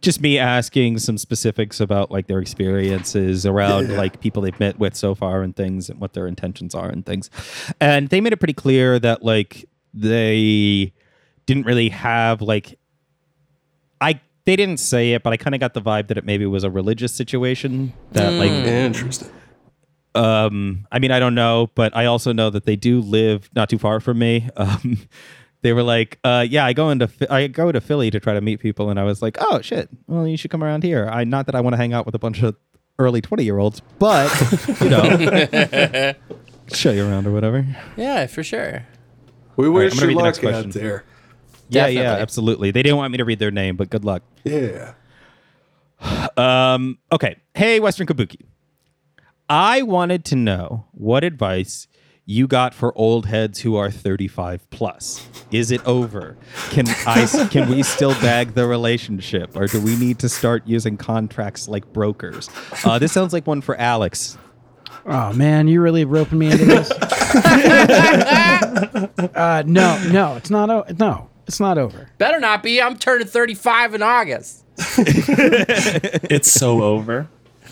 [0.00, 3.96] just me asking some specifics about like their experiences around Yeah.
[3.98, 7.04] like people they've met with so far and things and what their intentions are and
[7.04, 7.28] things,
[7.80, 10.92] and they made it pretty clear that like they
[11.46, 12.78] didn't really have like
[14.00, 16.46] I they didn't say it, but I kind of got the vibe that it maybe
[16.46, 19.28] was a religious situation that like interesting.
[20.16, 23.68] um i mean i don't know but i also know that they do live not
[23.70, 24.48] too far from me.
[24.56, 24.98] Um
[25.62, 28.40] they were like uh yeah i go into i go to philly to try to
[28.40, 29.88] meet people and i was like oh shit.
[30.08, 31.06] Well you should come around here.
[31.08, 32.56] I not that i want to hang out with a bunch of
[32.98, 34.28] early 20 year olds but
[34.80, 36.14] you know
[36.72, 37.64] show you around or whatever.
[37.96, 38.86] Yeah, for sure.
[39.56, 41.04] we wish I'm you read the luck out there
[41.70, 44.94] yeah yeah absolutely they didn't want me to read their name but good luck yeah
[46.36, 47.36] Um, okay.
[47.54, 48.40] Hey, Western Kabuki.
[49.50, 51.86] I wanted to know what advice
[52.24, 55.26] you got for old heads who are 35 plus.
[55.50, 56.36] Is it over?
[56.70, 60.96] Can I can we still bag the relationship or do we need to start using
[60.96, 62.48] contracts like brokers?
[62.84, 64.38] Uh, this sounds like one for Alex.
[65.06, 66.90] Oh man, you really roping me into this?
[69.34, 70.70] uh, no, no, it's not.
[70.70, 72.08] O- no, it's not over.
[72.18, 72.80] Better not be.
[72.80, 74.64] I'm turning 35 in August.
[76.30, 77.28] It's so over.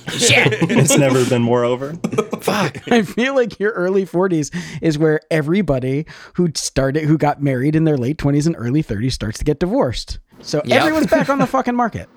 [0.09, 0.49] Shit.
[0.71, 1.93] it's never been more over.
[2.41, 2.79] Fuck.
[2.91, 7.85] I feel like your early 40s is where everybody who started, who got married in
[7.85, 10.19] their late 20s and early 30s starts to get divorced.
[10.41, 10.81] So Yep.
[10.81, 12.09] everyone's back on the fucking market.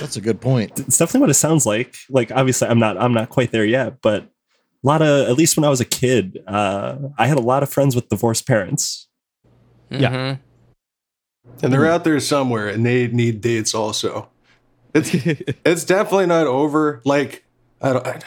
[0.00, 0.78] That's a good point.
[0.80, 1.96] It's definitely what it sounds like.
[2.08, 4.28] Like obviously I'm not I'm not quite there yet, but a
[4.86, 7.68] lot of at least when I was a kid, uh, I had a lot of
[7.68, 9.08] friends with divorced parents.
[9.90, 10.10] Yeah.
[10.10, 10.38] Mhm.
[11.62, 14.28] and they're out there somewhere and they need dates also
[14.94, 15.10] it's
[15.64, 17.42] it's definitely not over like
[17.78, 18.06] I don't.
[18.06, 18.18] I,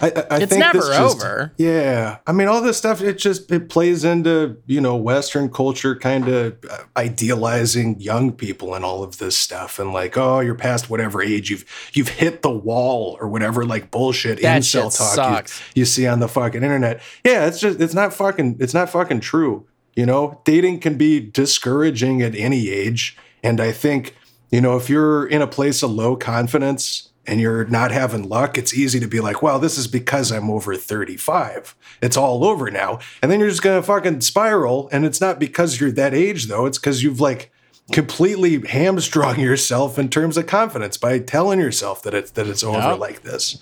[0.00, 1.52] I, I It's think never this just- over.
[1.58, 3.02] Yeah, I mean, all this stuff.
[3.02, 6.56] It just it plays into you know Western culture, kind of
[6.96, 11.50] idealizing young people and all of this stuff, and like, oh, you're past whatever age
[11.50, 15.48] you've you've hit the wall or whatever, like bullshit That incel talk.
[15.74, 17.02] You, you see on the fucking internet.
[17.24, 19.66] Yeah, it's just it's not fucking it's not fucking true.
[19.96, 24.16] You know, dating can be discouraging at any age, and I think
[24.50, 28.58] you know if you're in a place of low confidence and you're not having luck,
[28.58, 31.74] it's easy to be like, well, this is because I'm over 35.
[32.02, 32.98] It's all over now.
[33.22, 34.88] And then you're just going to fucking spiral.
[34.92, 36.66] And it's not because you're that age, though.
[36.66, 37.50] It's because you've like
[37.92, 42.94] completely hamstrung yourself in terms of confidence by telling yourself that it's, that it's over
[42.94, 43.58] like this.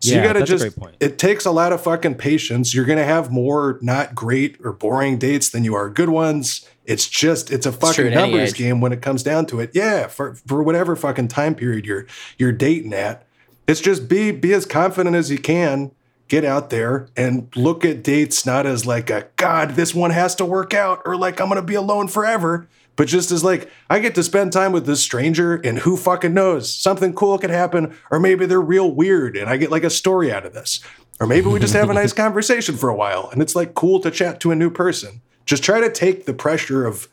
[0.00, 0.96] So Yeah, you got to that's a just, great point.
[1.00, 2.74] it takes a lot of fucking patience.
[2.74, 6.68] You're going to have more not great or boring dates than you are good ones.
[6.84, 9.70] It's just, it's a fucking at any numbers game when it comes down to it.
[9.74, 10.06] Yeah.
[10.06, 12.06] For, for whatever fucking time period you're,
[12.38, 13.26] you're dating at,
[13.66, 15.90] it's just be, be as confident as you can.
[16.28, 20.34] Get out there and look at dates not as like a God, this one has
[20.34, 23.98] to work out, or like I'm gonna be alone forever, but just as like I
[23.98, 27.94] get to spend time with this stranger, and who fucking knows, something cool could happen,
[28.10, 30.80] or maybe they're real weird, and I get like a story out of this,
[31.20, 34.00] or maybe we just have a nice conversation for a while, and it's like cool
[34.00, 35.20] to chat to a new person.
[35.44, 37.08] Just try to take the pressure of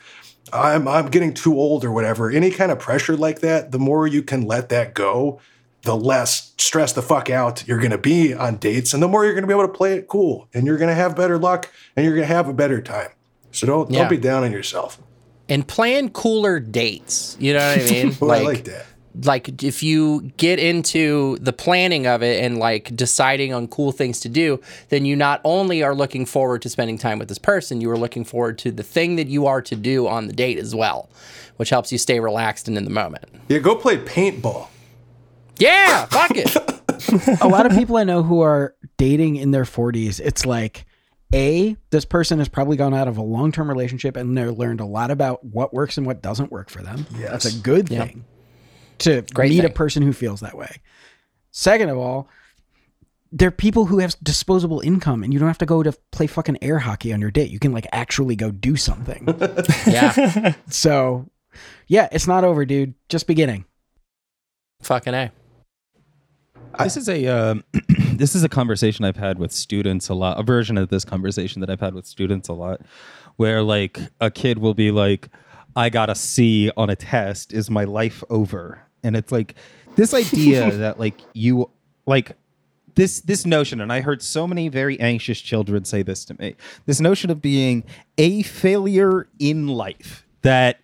[0.52, 2.32] I'm I'm getting too old or whatever.
[2.32, 5.40] Any kind of pressure like that, the more you can let that go,
[5.84, 9.26] the less stressed the fuck out you're going to be on dates and the more
[9.26, 11.38] you're going to be able to play it cool and you're going to have better
[11.38, 13.10] luck and you're going to have a better time.
[13.52, 14.00] So don't Yeah.
[14.00, 14.98] don't be down on yourself.
[15.54, 17.38] And plan cooler dates.
[17.40, 18.18] You know what I mean?
[18.20, 18.86] Well, I like that.
[19.24, 24.20] like if you get into the planning of it and like deciding on cool things
[24.22, 27.82] to do, then you not only are looking forward to spending time with this person,
[27.82, 30.58] you are looking forward to the thing that you are to do on the date
[30.58, 31.10] as well,
[31.58, 33.26] which helps you stay relaxed and in the moment.
[33.48, 34.70] Yeah, go play paintball.
[35.60, 37.42] Yeah, fuck it.
[37.42, 40.86] a lot of people I know who are dating in their 40s, it's like,
[41.34, 44.80] A, this person has probably gone out of a long term relationship and they learned
[44.80, 47.06] a lot about what works and what doesn't work for them.
[47.12, 48.06] That's a good Yeah.
[48.06, 48.26] thing
[49.00, 50.78] to Great meet a person who feels that way.
[51.52, 52.30] Second of all,
[53.32, 56.60] they're people who have disposable income and you don't have to go to play fucking
[56.62, 57.50] air hockey on your date.
[57.50, 59.28] You can like actually go do something.
[59.88, 61.30] Yeah, so,
[61.88, 62.94] yeah, it's not over, dude.
[63.10, 63.66] Just beginning.
[64.84, 65.32] fucking a.
[66.80, 67.64] This is a um,
[68.14, 70.40] this is a conversation I've had with students a lot.
[70.40, 72.82] A version of this conversation that I've had with students a lot,
[73.36, 75.30] where like a kid will be like,
[75.76, 77.54] "I got a C on a test.
[77.54, 79.56] Is my life over?" And it's like
[79.96, 81.70] this idea that like you
[82.06, 82.36] like
[82.96, 86.56] this this notion, and I heard so many very anxious children say this to me.
[86.86, 87.84] This notion of being
[88.18, 90.80] a failure in life that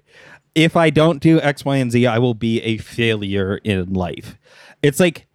[0.55, 4.37] if I don't do X, Y, and Z, I will be a failure in life.
[4.81, 5.27] It's like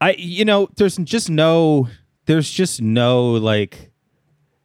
[0.00, 1.88] I you know, there's just no
[2.26, 3.90] there's just no like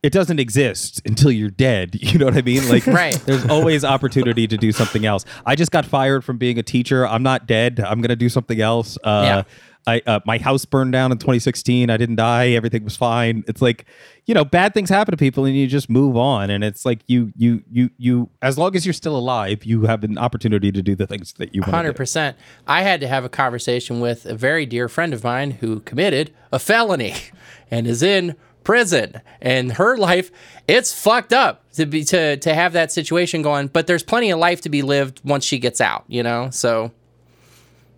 [0.03, 1.95] it doesn't exist until you're dead.
[2.01, 2.67] You know what I mean?
[2.69, 3.15] Like Right.
[3.25, 5.25] there's always opportunity to do something else.
[5.45, 7.07] I just got fired from being a teacher.
[7.07, 7.79] I'm not dead.
[7.79, 8.97] I'm gonna do something else.
[9.03, 9.43] Uh Yeah.
[9.87, 11.89] I uh, my house burned down in 2016.
[11.89, 12.49] I didn't die.
[12.49, 13.43] Everything was fine.
[13.47, 13.85] It's like,
[14.25, 16.49] you know, bad things happen to people, and you just move on.
[16.49, 18.29] And it's like you, you, you, you.
[18.41, 21.53] As long as you're still alive, you have an opportunity to do the things that
[21.53, 22.35] you want Hundred percent.
[22.67, 26.33] I had to have a conversation with a very dear friend of mine who committed
[26.51, 27.13] a felony
[27.71, 29.21] and is in prison.
[29.39, 30.31] And her life,
[30.67, 33.67] it's fucked up to be to to have that situation going.
[33.67, 36.05] But there's plenty of life to be lived once she gets out.
[36.07, 36.91] You know, so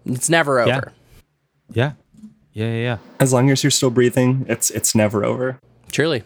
[0.06, 0.70] it's never over.
[0.70, 0.97] Yeah.
[1.72, 1.94] Yeah,
[2.54, 2.74] yeah, yeah.
[2.82, 2.98] yeah.
[3.20, 5.60] As long as you're still breathing, it's it's never over.
[5.92, 6.24] Truly,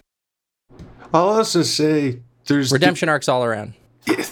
[1.13, 3.73] I'll also say there's redemption arcs all around.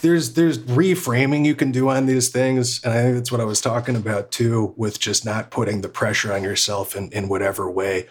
[0.01, 3.43] there's there's reframing you can do on these things and i think that's what i
[3.43, 7.69] was talking about too with just not putting the pressure on yourself in, in whatever
[7.69, 8.07] way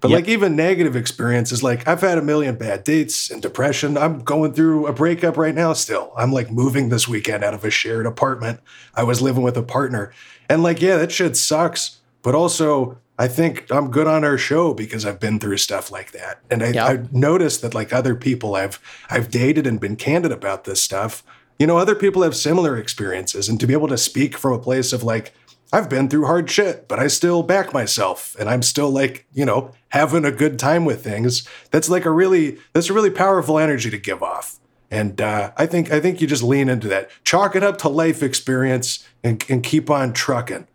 [0.00, 0.20] but Yep.
[0.20, 4.54] like even negative experiences like i've had a million bad dates and depression i'm going
[4.54, 8.06] through a breakup right now still i'm like moving this weekend out of a shared
[8.06, 8.60] apartment
[8.94, 10.14] i was living with a partner
[10.48, 14.72] and like yeah that shit sucks but also i think i'm good on our show
[14.72, 16.88] because i've been through stuff like that and i, Yep.
[16.88, 18.80] I noticed that like other people I've
[19.10, 21.22] I've dated and been candid about this stuff.
[21.58, 24.58] You know, other people have similar experiences, and to be able to speak from a
[24.58, 25.32] place of like,
[25.72, 29.44] I've been through hard shit, but I still back myself, and I'm still like, you
[29.44, 31.46] know, having a good time with things.
[31.70, 34.58] That's like a really that's a really powerful energy to give off.
[34.90, 37.88] And uh, I think I think you just lean into that, chalk it up to
[37.88, 40.66] life experience, and, and keep on trucking.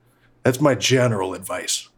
[0.47, 1.89] That's my general advice.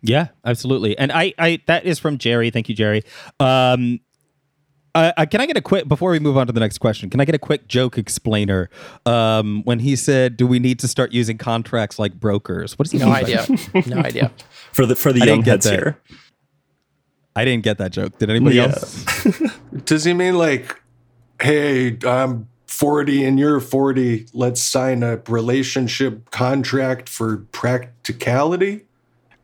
[0.00, 0.96] Yeah, absolutely.
[0.96, 2.48] And I, I, that is from Jerry.
[2.48, 3.02] Thank you, Jerry.
[3.38, 4.00] Um,
[4.94, 7.10] uh, uh, can I get a quick before we move on to the next question?
[7.10, 8.70] Can I get a quick joke explainer?
[9.04, 12.92] Um, when he said, "Do we need to start using contracts like brokers?" What does
[12.92, 13.46] he No mean by idea.
[13.46, 13.86] that?
[13.86, 14.32] no idea.
[14.72, 15.72] For the for the I young get heads that.
[15.78, 16.00] here.
[17.36, 18.16] I didn't get that joke.
[18.18, 18.68] Did anybody Yeah.
[18.68, 19.04] else?
[19.84, 20.80] Does he mean like,
[21.42, 24.26] hey, I'm 40 and you're 40.
[24.32, 28.84] Let's sign a relationship contract for practicality?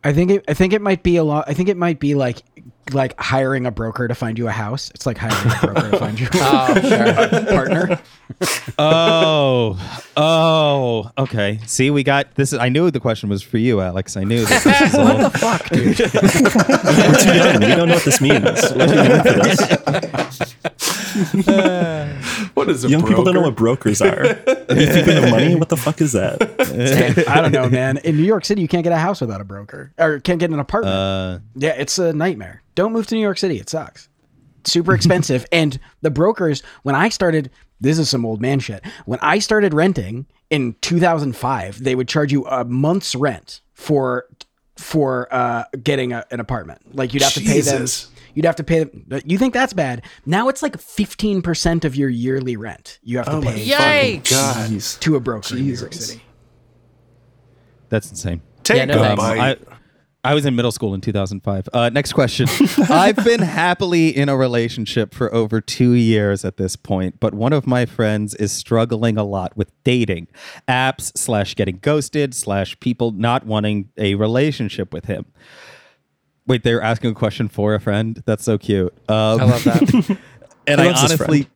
[0.04, 1.46] I think it, I think it might be a lot.
[1.48, 2.42] I think it might be like
[2.92, 4.90] like hiring a broker to find you a house.
[4.94, 8.00] It's like hiring a broker to find you Oh, a partner.
[8.78, 11.60] Oh, oh, okay.
[11.66, 12.52] See, we got this.
[12.52, 14.18] I knew the question was for you, Alex.
[14.18, 15.30] I knew that this is all.
[15.30, 15.98] Fuck, dude.
[15.98, 17.60] We're too young.
[17.60, 18.44] We don't know what this means.
[18.44, 21.03] We're too young for this.
[22.54, 24.24] What is a Young people don't know what brokers are.
[24.26, 25.54] you think they have money?
[25.54, 26.40] What the fuck is that?
[27.28, 27.98] I don't know, man.
[27.98, 30.50] In New York City, you can't get a house without a broker, or can't get
[30.50, 30.94] an apartment.
[30.94, 32.62] Uh, Yeah, it's a nightmare.
[32.74, 33.58] Don't move to New York City.
[33.58, 34.08] It sucks.
[34.64, 35.46] Super expensive.
[35.52, 37.50] and the brokers, when I started,
[37.80, 38.84] this is some old man shit.
[39.04, 44.26] When I started renting in 2005, they would charge you a month's rent for
[44.76, 46.96] for uh, getting a, an apartment.
[46.96, 47.86] Like you'd have to pay them.
[48.34, 48.36] Jesus.
[48.36, 49.22] You'd have to pay them.
[49.24, 50.02] You think that's bad?
[50.26, 52.98] Now it's like 15% of your yearly rent.
[53.02, 54.30] You have to Oh my pay Yikes.
[54.30, 55.00] god!
[55.02, 56.22] To a broker in New York City.
[57.88, 58.42] that's insane.
[58.62, 59.38] Take Yeah, no a bite.
[59.40, 59.56] I,
[60.26, 61.68] I was in middle school in 2005.
[61.74, 62.48] Uh, next question.
[62.88, 67.52] I've been happily in a relationship for over two years at this point, but one
[67.52, 70.28] of my friends is struggling a lot with dating
[70.66, 75.26] apps slash getting ghosted slash people not wanting a relationship with him.
[76.46, 78.22] Wait, they're asking a question for a friend.
[78.26, 78.92] That's so cute.
[79.08, 80.18] Um, I love that.
[80.66, 81.48] and I honestly,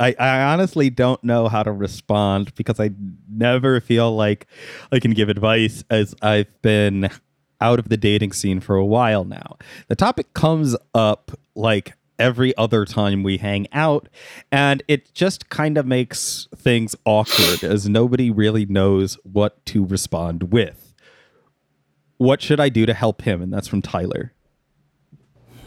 [0.00, 2.90] I, I honestly don't know how to respond because I
[3.30, 4.46] never feel like
[4.90, 7.08] I can give advice as I've been
[7.60, 9.56] out of the dating scene for a while now.
[9.86, 14.08] The topic comes up like every other time we hang out,
[14.50, 20.52] and it just kind of makes things awkward as nobody really knows what to respond
[20.52, 20.91] with.
[22.22, 23.42] What should I do to help him?
[23.42, 24.32] And that's from Tyler.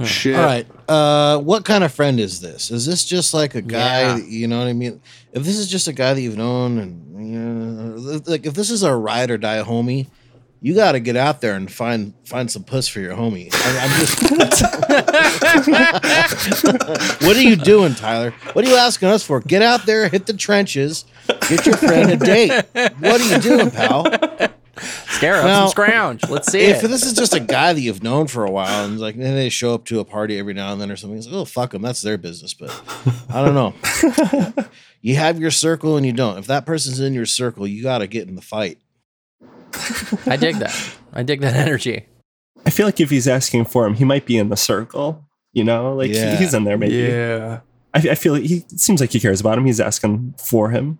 [0.03, 0.35] Shit.
[0.35, 0.65] All right.
[0.89, 2.71] Uh, what kind of friend is this?
[2.71, 4.01] Is this just like a guy?
[4.01, 4.15] Yeah.
[4.17, 5.01] that- you know what I mean?
[5.33, 8.71] If this is just a guy that you've known, and you know, like if this
[8.71, 10.07] is a ride or die homie,
[10.61, 13.49] you got to get out there and find find some puss for your homie.
[13.53, 14.21] I, I'm just.
[17.23, 18.31] what are you doing, Tyler?
[18.53, 19.39] What are you asking us for?
[19.41, 21.05] Get out there, hit the trenches,
[21.49, 22.51] get your friend a date.
[22.99, 24.05] What are you doing, pal?
[24.77, 26.29] Scare up Now, some scrounge.
[26.29, 26.87] Let's see if it.
[26.87, 29.49] this is just a guy that you've known for a while and like then they
[29.49, 31.71] show up to a party every now and then or something, it's like, oh fuck
[31.71, 32.53] them, that's their business.
[32.53, 32.69] But
[33.29, 34.65] I don't know.
[35.01, 36.37] you have your circle and you don't.
[36.37, 38.79] If that person's in your circle, you got to get in the fight.
[40.25, 40.95] I dig that.
[41.13, 42.05] I dig that energy.
[42.65, 45.23] I feel like if he's asking for him, he might be in the circle.
[45.53, 46.95] You know, like he- he's in there maybe.
[46.95, 47.59] Yeah.
[47.93, 49.65] I, I feel like he it seems like he cares about him.
[49.65, 50.99] He's asking for him,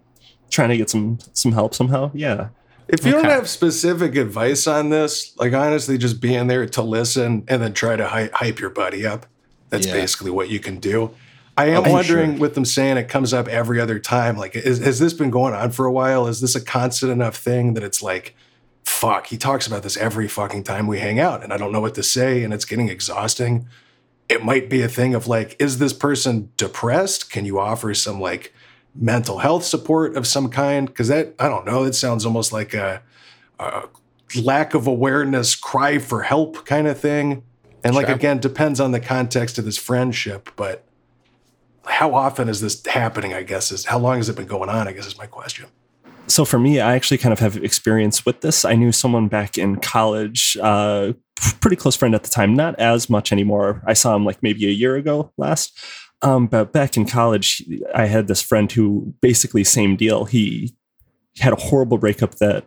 [0.50, 2.12] trying to get some some help somehow.
[2.14, 2.50] Yeah.
[2.88, 7.44] If you don't have specific advice on this, like honestly, just being there to listen
[7.48, 9.26] and then try to hy- hype your buddy up.
[9.70, 9.94] That's Yeah.
[9.94, 11.12] basically what you can do.
[11.58, 12.40] I am Oh, wondering sure.
[12.42, 14.38] with them saying it comes up every other time.
[14.38, 16.28] Like, is, has this been going on for a while?
[16.28, 18.36] Is this a constant enough thing that it's like,
[18.84, 21.80] fuck, he talks about this every fucking time we hang out and I don't know
[21.82, 23.68] what to say and it's getting exhausting.
[24.30, 27.32] It might be a thing of like, is this person depressed?
[27.32, 28.54] Can you offer some like
[28.96, 30.88] mental health support of some kind?
[30.88, 33.02] Because that, I don't know, it sounds almost like a,
[33.60, 33.84] a
[34.42, 37.44] lack of awareness, cry for help kind of thing.
[37.84, 40.86] And like, again, depends on the context of this friendship, but
[41.86, 43.34] how often is this happening?
[43.34, 44.88] I guess is how long has it been going on?
[44.88, 45.68] I guess is my question.
[46.28, 48.66] So for me, I actually kind of have experience with this.
[48.66, 51.14] I knew someone back in college, uh,
[51.62, 53.84] pretty close friend at the time, not as much anymore.
[53.86, 55.78] I saw him like maybe a year ago last.
[56.26, 57.64] Um, but back in college,
[57.94, 60.26] I had this friend who basically same deal.
[60.26, 60.76] He
[61.38, 62.66] had a horrible breakup that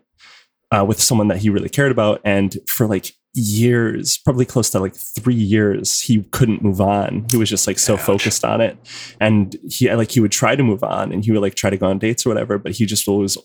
[0.71, 4.79] uh, with someone that he really cared about, and for like years, probably close to
[4.79, 7.27] like three years, he couldn't move on.
[7.33, 8.03] He was just like so Ouch.
[8.03, 8.77] focused on it,
[9.21, 11.77] and he like he would try to move on, and he would like try to
[11.77, 13.37] go on dates or whatever, but he just was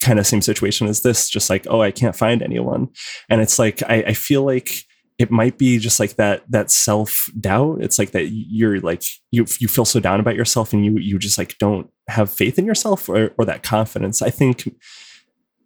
[0.00, 2.88] kind of same situation as this, just like oh, I can't find anyone,
[3.28, 4.84] and it's like I, I feel like
[5.18, 9.46] it might be just like that that self doubt it's like that you're like you
[9.60, 12.66] you feel so down about yourself and you you just like don't have faith in
[12.66, 14.20] yourself or, or that confidence.
[14.22, 14.74] I think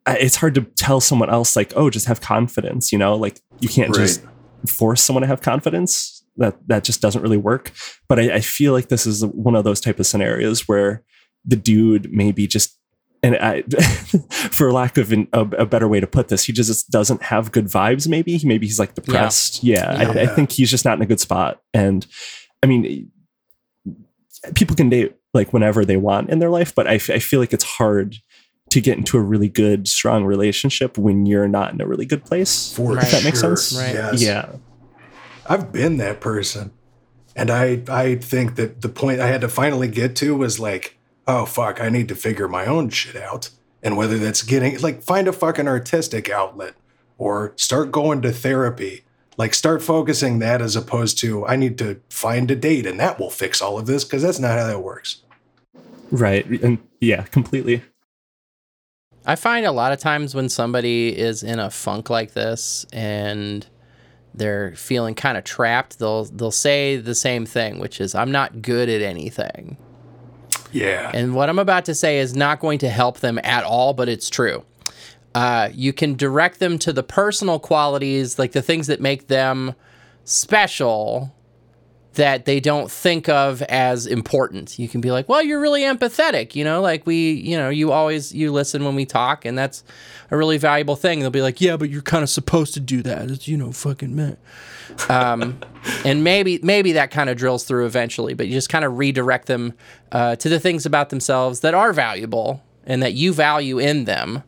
[0.06, 3.16] it's hard to tell someone else like oh just have confidence you know?
[3.16, 4.22] Like you can't just
[4.66, 6.14] force someone to have confidence.
[6.36, 7.72] That that just doesn't really work.
[8.08, 11.02] But I, I feel like this is one of those type of scenarios where
[11.44, 12.77] the dude maybe just
[13.22, 13.62] and I,
[14.30, 17.52] for lack of an, a, a better way to put this, he just doesn't have
[17.52, 18.08] good vibes.
[18.08, 19.62] Maybe he maybe he's like depressed.
[19.62, 21.60] Yeah, I, I think he's just not in a good spot.
[21.74, 22.06] And
[22.62, 23.10] I mean,
[24.54, 27.40] people can date like whenever they want in their life, but I, f- I feel
[27.40, 28.16] like it's hard
[28.70, 32.24] to get into a really good, strong relationship when you're not in a really good
[32.24, 32.72] place.
[32.72, 33.56] For if that makes sure.
[33.56, 33.78] sense.
[33.80, 33.94] Right.
[33.94, 34.22] Yes.
[34.22, 34.52] Yeah.
[35.46, 36.72] I've been that person.
[37.34, 40.97] And I I think that the point I had to finally get to was like,
[41.28, 43.50] oh fuck, I need to figure my own shit out.
[43.82, 46.74] And whether that's getting like find a fucking artistic outlet
[47.16, 49.04] or start going to therapy.
[49.36, 53.20] Like start focusing that as opposed to I need to find a date and that
[53.20, 55.22] will fix all of this because that's not how that works.
[56.10, 56.44] Right.
[56.46, 57.84] And yeah, completely.
[59.24, 63.64] I find a lot of times when somebody is in a funk like this and
[64.34, 68.62] they're feeling kind of trapped, they'll they'll say the same thing, which is I'm not
[68.62, 69.76] good at anything.
[70.72, 71.10] Yeah.
[71.14, 74.08] And what I'm about to say is not going to help them at all, but
[74.08, 74.64] it's true.
[75.34, 79.74] Uh, you can direct them to the personal qualities, like the things that make them
[80.24, 81.34] special
[82.18, 84.78] that they don't think of as important.
[84.78, 87.90] You can be like, "Well, you're really empathetic, you know, like we, you know, you
[87.90, 89.82] always you listen when we talk and that's
[90.30, 93.02] a really valuable thing." They'll be like, "Yeah, but you're kind of supposed to do
[93.02, 93.30] that.
[93.30, 94.36] It's, you know, fucking man."
[95.08, 95.60] Um,
[96.04, 99.46] and maybe maybe that kind of drills through eventually, but you just kind of redirect
[99.46, 99.74] them
[100.12, 104.42] uh, to the things about themselves that are valuable and that you value in them,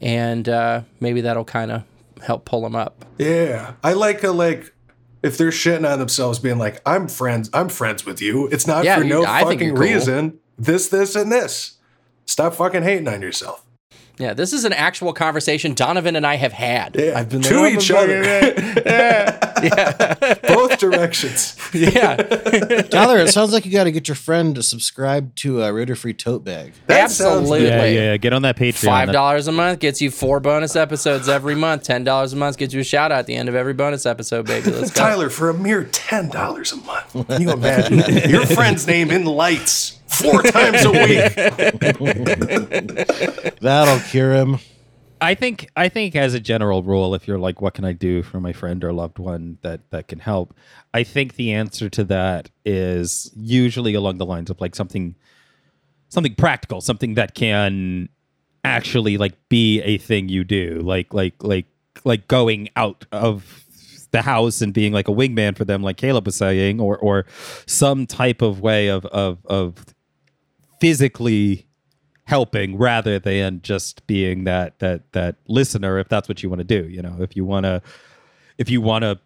[0.00, 1.82] and uh, maybe that'll kind of
[2.22, 3.04] help pull them up.
[3.18, 3.74] Yeah.
[3.82, 4.72] I like a like
[5.22, 8.48] if they're shitting on themselves being like, I'm friends, I'm friends with you.
[8.48, 9.78] It's not Yeah, for no I fucking cool.
[9.78, 10.38] reason.
[10.58, 11.78] This, this, and this.
[12.26, 13.64] Stop fucking hating on yourself.
[14.18, 16.96] Yeah, this is an actual conversation Donovan and I have had.
[16.96, 17.18] Yeah.
[17.18, 18.22] I've been to like, "Oh, each other.
[18.86, 19.52] yeah.
[19.62, 20.38] other.
[20.48, 21.58] Both directions.
[21.72, 25.72] Yeah, Tyler, it sounds like you got to get your friend to subscribe to a
[25.72, 26.74] Radio Free Tote Bag.
[26.86, 27.64] That absolutely.
[27.66, 28.16] Yeah, yeah.
[28.18, 28.84] Get on that Patreon.
[28.84, 31.84] Five dollars a month gets you four bonus episodes every month.
[31.84, 34.04] Ten dollars a month gets you a shout out at the end of every bonus
[34.04, 34.70] episode, baby.
[34.70, 35.00] Let's go.
[35.00, 39.24] Tyler, for a mere ten dollars a month, can you imagine your friend's name in
[39.24, 41.34] lights four times a week?
[43.60, 44.58] That'll cure him.
[45.20, 48.24] I think I think as a general rule, if you're like, what can I do
[48.24, 50.52] for my friend or loved one that that can help?
[50.92, 55.14] I think the answer to that is usually along the lines of like something
[56.08, 58.08] something practical, something that can
[58.64, 61.66] actually like be a thing you do, like like like
[62.04, 63.64] like going out of
[64.10, 67.26] the house and being like a wingman for them, like Caleb was saying, or or
[67.66, 69.84] some type of way of of of
[70.82, 71.68] physically
[72.24, 76.64] helping rather than just being that that that listener if that's what you want to
[76.64, 77.80] do you know if you want to
[78.58, 79.16] if you want to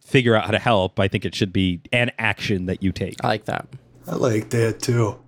[0.00, 3.22] figure out how to help i think it should be an action that you take
[3.22, 3.68] I like that.
[4.06, 5.18] I like that too.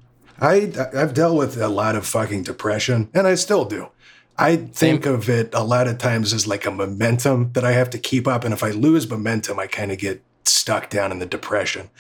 [0.41, 3.89] I I've dealt with a lot of fucking depression, and I still do.
[4.39, 7.89] I think of it a lot of times as like a momentum that I have
[7.91, 11.19] to keep up, and if I lose momentum, I kind of get stuck down in
[11.19, 11.91] the depression.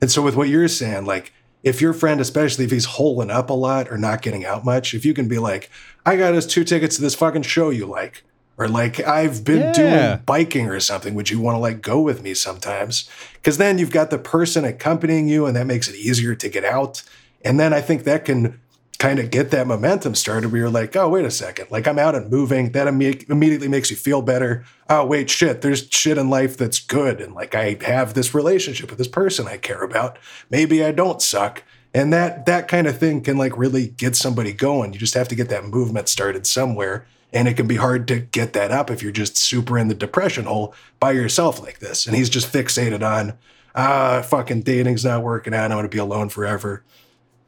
[0.00, 1.32] And so, with what you're saying, like
[1.66, 4.94] if your friend, especially if he's holing up a lot or not getting out much,
[4.94, 5.68] if you can be like,
[6.06, 8.22] "I got us two tickets to this fucking show you like,"
[8.56, 9.72] or like, "I've been Yeah.
[9.72, 11.14] doing biking or something.
[11.14, 14.64] Would you want to like go with me sometimes?" Because then you've got the person
[14.64, 17.02] accompanying you, and that makes it easier to get out.
[17.44, 18.60] And then I think that can
[18.98, 21.70] kind of get that momentum started where you're like, oh, wait a second.
[21.70, 22.72] Like I'm out and moving.
[22.72, 24.64] That imme- immediately makes you feel better.
[24.88, 25.60] Oh, wait, shit.
[25.60, 27.20] There's shit in life that's good.
[27.20, 30.18] And like I have this relationship with this person I care about.
[30.50, 31.62] Maybe I don't suck.
[31.92, 34.92] And that that kind of thing can like really get somebody going.
[34.92, 37.06] You just have to get that movement started somewhere.
[37.32, 39.94] And it can be hard to get that up if you're just super in the
[39.94, 42.06] depression hole by yourself like this.
[42.06, 43.36] And he's just fixated on,
[43.74, 45.70] ah, fucking dating's not working out.
[45.70, 46.84] I'm gonna be alone forever.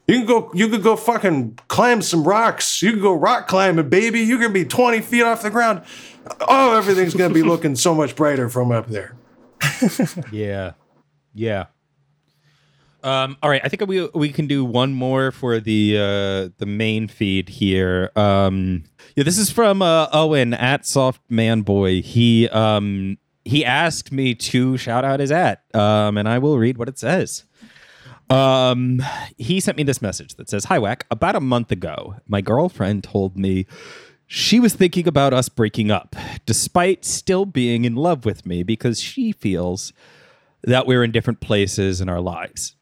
[0.08, 0.50] You can go.
[0.54, 2.82] You could go fucking climb some rocks.
[2.82, 4.20] You can go rock climbing, baby.
[4.20, 5.82] You can be twenty feet off the ground.
[6.40, 9.14] Oh, everything's gonna be looking so much brighter from up there.
[10.32, 10.72] yeah
[11.34, 11.66] yeah
[13.02, 16.66] um all right i think we we can do one more for the uh the
[16.66, 18.84] main feed here um
[19.14, 24.34] yeah this is from uh owen at soft man boy he um he asked me
[24.34, 27.44] to shout out his at um and i will read what it says
[28.30, 29.02] um,
[29.36, 31.06] he sent me this message that says, "Hi, Wack.
[31.10, 33.66] About a month ago, my girlfriend told me
[34.26, 36.14] she was thinking about us breaking up,
[36.44, 39.92] despite still being in love with me, because she feels
[40.62, 42.74] that we're in different places in our lives."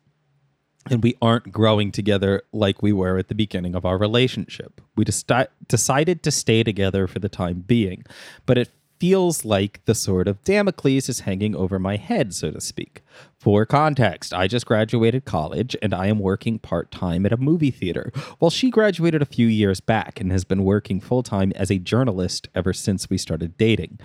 [0.88, 4.80] And we aren't growing together like we were at the beginning of our relationship.
[4.96, 8.04] We desti- decided to stay together for the time being,
[8.46, 12.60] but it feels like the sword of Damocles is hanging over my head, so to
[12.60, 13.02] speak.
[13.38, 17.70] For context, I just graduated college and I am working part time at a movie
[17.70, 21.70] theater, while she graduated a few years back and has been working full time as
[21.70, 23.98] a journalist ever since we started dating.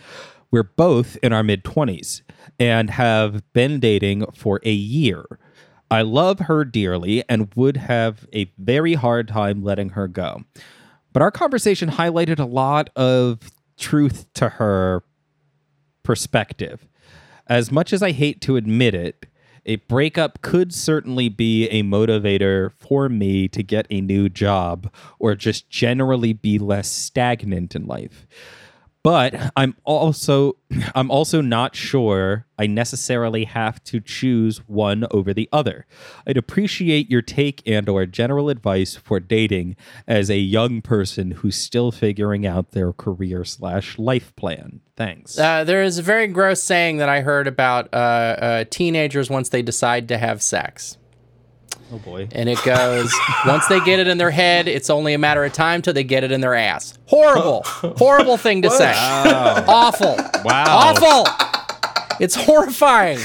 [0.52, 2.22] We're both in our mid 20s
[2.60, 5.26] and have been dating for a year.
[5.90, 10.44] I love her dearly and would have a very hard time letting her go.
[11.14, 13.40] But our conversation highlighted a lot of
[13.82, 15.04] truth to her
[16.04, 16.88] perspective.
[17.48, 19.26] As much as I hate to admit it,
[19.66, 25.36] a breakup could certainly be a motivator for me to get a new job or
[25.36, 28.26] just generally be less stagnant in life.
[29.04, 30.58] But I'm also
[30.94, 35.86] I'm also not sure I necessarily have to choose one over the other.
[36.28, 39.76] I'd appreciate your take and or general advice for dating
[40.08, 44.82] as a young person who's still figuring out their career slash life plan.
[44.96, 45.38] Thanks.
[45.38, 49.50] Uh, there is a very gross saying that I heard about uh, uh, teenagers once
[49.50, 50.98] they decide to have sex.
[51.92, 52.28] Oh boy.
[52.32, 53.14] And it goes,
[53.46, 56.04] once they get it in their head, it's only a matter of time till they
[56.04, 56.98] get it in their ass.
[57.08, 57.62] Horrible.
[57.66, 58.94] Horrible thing to say.
[58.96, 60.16] Awful.
[60.44, 60.66] Wow.
[60.68, 61.28] Awful.
[62.20, 63.20] It's horrifying.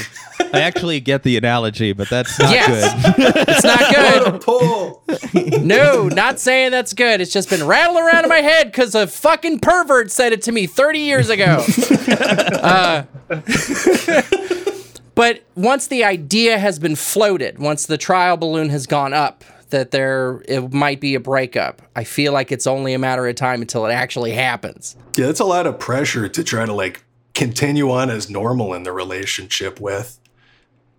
[0.53, 3.15] I actually get the analogy, but that's not Yes.
[3.15, 3.33] good.
[3.49, 4.41] It's not good.
[4.41, 5.03] Pull.
[5.63, 7.21] No, not saying that's good.
[7.21, 10.51] It's just been rattling around in my head because a fucking pervert said it to
[10.51, 11.63] me 30 years ago.
[12.61, 13.03] Uh,
[15.17, 19.91] but once the idea has been floated, once the trial balloon has gone up, that
[19.91, 21.81] there it might be a breakup.
[21.95, 24.95] I feel like it's only a matter of time until it actually happens.
[25.15, 27.03] Yeah, it's a lot of pressure to try to like
[27.33, 30.19] continue on as normal in the relationship with.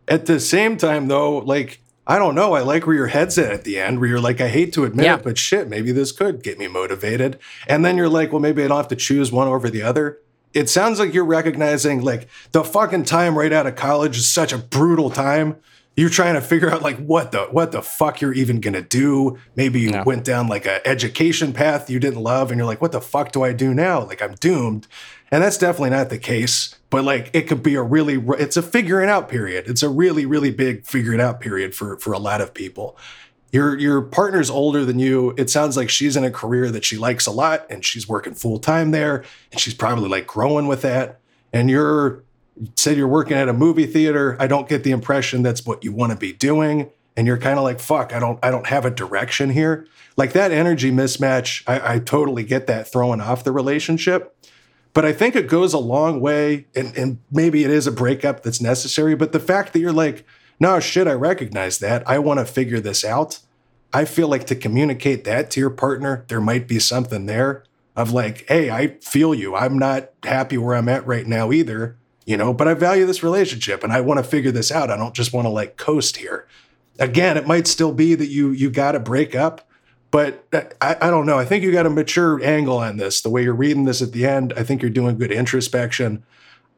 [0.07, 2.55] At the same time, though, like, I don't know.
[2.55, 4.85] I like where your head's at at the end, where you're like, I hate to
[4.85, 5.16] admit Yeah.
[5.16, 7.39] it, but shit, maybe this could get me motivated.
[7.66, 10.19] And then you're like, well, maybe I don't have to choose one over the other.
[10.55, 14.53] It sounds like you're recognizing like the fucking time right out of college is such
[14.53, 15.57] a brutal time.
[15.96, 19.36] You're trying to figure out like what the what the fuck you're even gonna do.
[19.57, 20.05] Maybe you Yeah.
[20.05, 23.32] went down like a education path you didn't love, and you're like, what the fuck
[23.32, 24.05] do I do now?
[24.05, 24.86] Like I'm doomed.
[25.30, 26.74] And that's definitely not the case.
[26.88, 29.64] But like it could be a really it's a figuring out period.
[29.68, 32.96] It's a really, really big figuring out period for for a lot of people.
[33.51, 35.34] Your your partner's older than you.
[35.38, 38.34] It sounds like she's in a career that she likes a lot and she's working
[38.34, 41.20] full time there and she's probably like growing with that.
[41.53, 42.22] And you're
[42.61, 44.36] you said you're working at a movie theater.
[44.38, 46.90] I don't get the impression that's what you want to be doing.
[47.16, 49.86] And you're kind of like, fuck, I don't I don't have a direction here.
[50.16, 54.34] Like that energy mismatch, I, I totally get that throwing off the relationship.
[54.92, 58.42] But I think it goes a long way, and, and maybe it is a breakup
[58.42, 59.14] that's necessary.
[59.14, 60.26] But the fact that you're like,
[60.61, 62.09] no, shit, I recognize that.
[62.09, 63.40] I want to figure this out.
[63.92, 67.64] I feel like to communicate that to your partner, there might be something there
[67.96, 69.56] of like, hey, I feel you.
[69.56, 71.96] I'm not happy where I'm at right now either,
[72.26, 74.90] you know, but I value this relationship and I want to figure this out.
[74.90, 76.46] I don't just want to like coast here.
[76.98, 79.68] Again, it might still be that you you got to break up,
[80.11, 81.38] but uh, I, I don't know.
[81.38, 83.20] I think you got a mature angle on this.
[83.20, 86.24] The way you're reading this at the end, I think you're doing good introspection.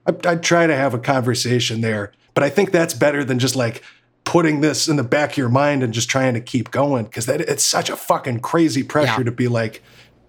[0.07, 3.57] I, I'd try to have a conversation there, but I think that's better than just
[3.57, 3.83] like
[4.25, 7.27] putting this in the back of your mind and just trying to keep going because
[7.27, 9.25] that it's such a fucking crazy pressure Yeah.
[9.25, 9.83] to be like,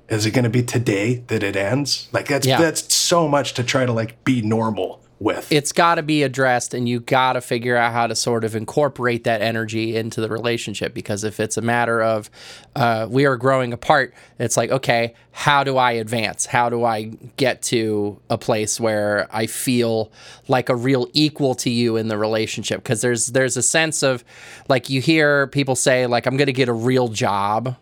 [0.10, 2.08] is it going to be today that it ends?
[2.12, 2.60] Like that's Yeah.
[2.60, 5.52] that's so much to try to like be normal with.
[5.52, 8.56] It's got to be addressed, and you got to figure out how to sort of
[8.56, 10.94] incorporate that energy into the relationship.
[10.94, 12.30] Because if it's a matter of
[12.76, 16.48] uh, we are growing apart, it's like, okay, how do I advance?
[16.48, 20.12] How do I get to a place where I feel
[20.48, 22.82] like a real equal to you in the relationship?
[22.82, 24.24] Because there's there's a sense of
[24.68, 27.76] like you hear people say like I'm going to get a real job.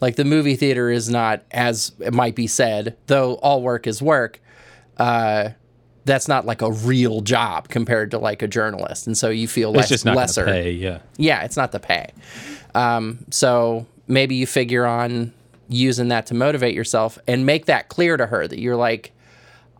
[0.00, 4.00] Like the movie theater is not as it might be said, though all work is
[4.00, 4.40] work
[6.06, 9.72] that's not like a real job compared to like a journalist, and so you feel
[9.72, 10.44] less It's just not lesser.
[10.44, 10.70] pay.
[10.70, 11.00] Yeah.
[11.18, 12.10] Yeah, it's not the pay.
[12.74, 15.32] Um, so maybe you figure on
[15.68, 19.12] using that to motivate yourself and make that clear to her that you're like,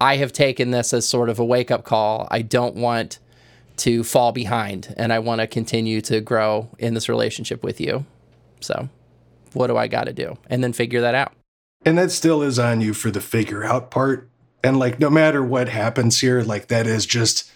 [0.00, 2.26] I have taken this as sort of a wake up call.
[2.30, 3.18] I don't want
[3.78, 8.04] to fall behind, and I want to continue to grow in this relationship with you.
[8.60, 8.88] So,
[9.52, 10.36] what do I got to do?
[10.50, 11.32] And then figure that out.
[11.84, 14.28] And that still is on you for the figure out part.
[14.66, 17.52] And like, no matter what happens here, like, that is just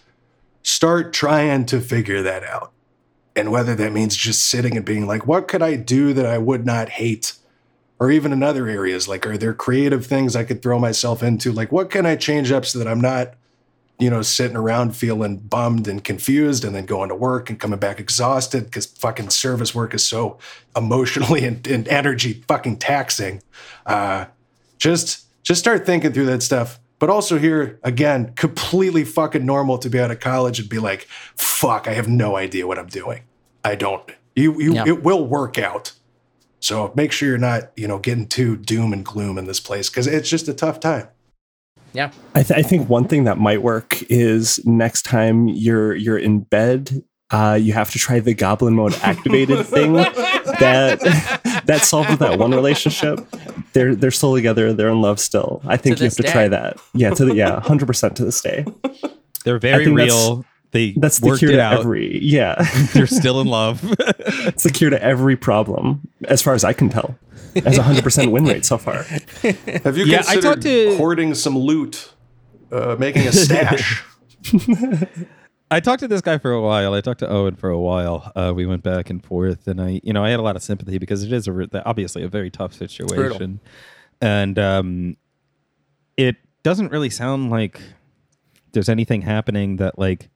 [0.63, 2.71] start trying to figure that out.
[3.35, 6.39] And whether that means just sitting and being like, what could I do that I
[6.39, 7.33] would not hate?
[7.99, 11.51] Or even in other areas, like, are there creative things I could throw myself into?
[11.51, 13.35] Like, what can I change up so that I'm not,
[13.99, 17.81] you know, sitting around feeling bummed and confused and then going to work and coming
[17.81, 20.39] back exhausted because fucking service work is so
[20.77, 23.43] emotionally and, and energy fucking taxing.
[23.85, 24.27] Uh,
[24.79, 26.80] just just start thinking through that stuff.
[27.01, 31.09] But also here again, completely fucking normal to be out of college and be like,
[31.35, 33.23] fuck, I have no idea what I'm doing.
[33.65, 34.09] I don't.
[34.37, 34.85] You you Yeah.
[34.87, 35.93] it will work out.
[36.61, 39.89] So make sure you're not, you know, getting too doom and gloom in this place
[39.91, 41.09] because it's just a tough time.
[41.95, 42.11] Yeah.
[42.35, 46.41] I, th- I think one thing that might work is next time you're you're in
[46.41, 51.01] bed, uh, you have to try the goblin mode activated thing that
[51.71, 53.21] that solved that one relationship.
[53.73, 54.73] They're they're still together.
[54.73, 55.63] They're in love still.
[55.65, 56.77] I think To you have this to try that.
[56.95, 58.65] Yeah, to the, yeah, hundred percent to this day.
[59.45, 60.45] They're very think that's- real.
[60.73, 61.81] they That's the worked cure to out.
[61.81, 62.57] every yeah.
[62.93, 63.81] They're still in love.
[64.47, 67.17] it's the cure to every problem, as far as I can tell.
[67.65, 69.03] As a hundred percent win rate so far.
[69.03, 72.13] Have you Yeah, I considered talked to- hoarding some loot,
[72.71, 74.05] uh, making a stash?
[75.71, 76.95] I talked to this guy for a while.
[76.95, 78.33] I talked to Owen for a while.
[78.35, 80.63] Uh, we went back and forth, and I, you know, I had a lot of
[80.63, 83.61] sympathy because it is a, obviously a very tough situation,
[84.21, 85.17] and um,
[86.17, 87.81] it doesn't really sound like
[88.73, 90.29] there's anything happening that like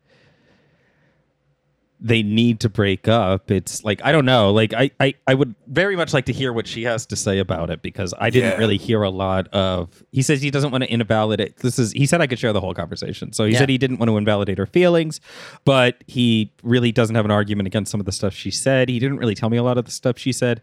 [2.07, 3.51] they need to break up.
[3.51, 4.53] It's like I don't know.
[4.53, 7.39] Like I, I, I would very much like to hear what she has to say
[7.39, 8.59] about it because I didn't Yeah.
[8.59, 10.05] really hear a lot of.
[10.13, 11.57] He says he doesn't want to invalidate.
[11.57, 13.33] This is he said I could share the whole conversation.
[13.33, 13.61] So he Yeah.
[13.61, 15.19] said he didn't want to invalidate her feelings,
[15.65, 18.91] but he really doesn't have an argument against some of the stuff she said.
[18.91, 20.61] He didn't really tell me a lot of the stuff she said.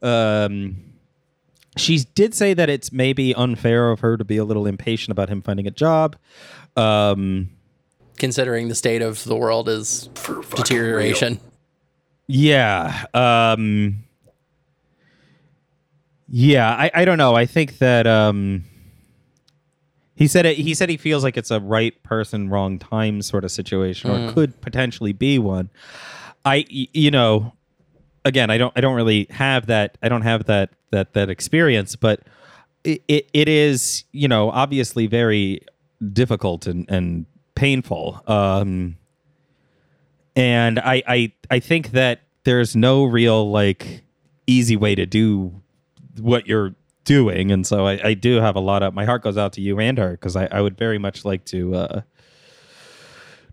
[0.00, 0.76] Um,
[1.76, 5.28] she did say that it's maybe unfair of her to be a little impatient about
[5.28, 6.14] him finding a job.
[6.76, 7.50] Um,
[8.18, 11.40] Considering the state of the world is For deterioration.
[12.26, 13.06] Yeah.
[13.12, 14.04] Um
[16.28, 17.34] Yeah, I, I don't know.
[17.34, 18.64] I think that um
[20.16, 23.44] he said it, he said he feels like it's a right person wrong time sort
[23.44, 25.70] of situation or could potentially be one.
[26.44, 27.52] I you know,
[28.24, 31.96] again, I don't I don't really have that I don't have that that that experience,
[31.96, 32.20] but
[32.84, 35.60] it, it, it is, you know, obviously very
[36.12, 38.22] difficult and and painful.
[38.26, 38.96] Um
[40.36, 44.04] and I, I I think that there's no real like
[44.46, 45.62] easy way to do
[46.18, 46.74] what you're
[47.04, 49.60] doing, and so I, I do have a lot of my heart goes out to
[49.60, 52.00] you and her because I, I would very much like to uh,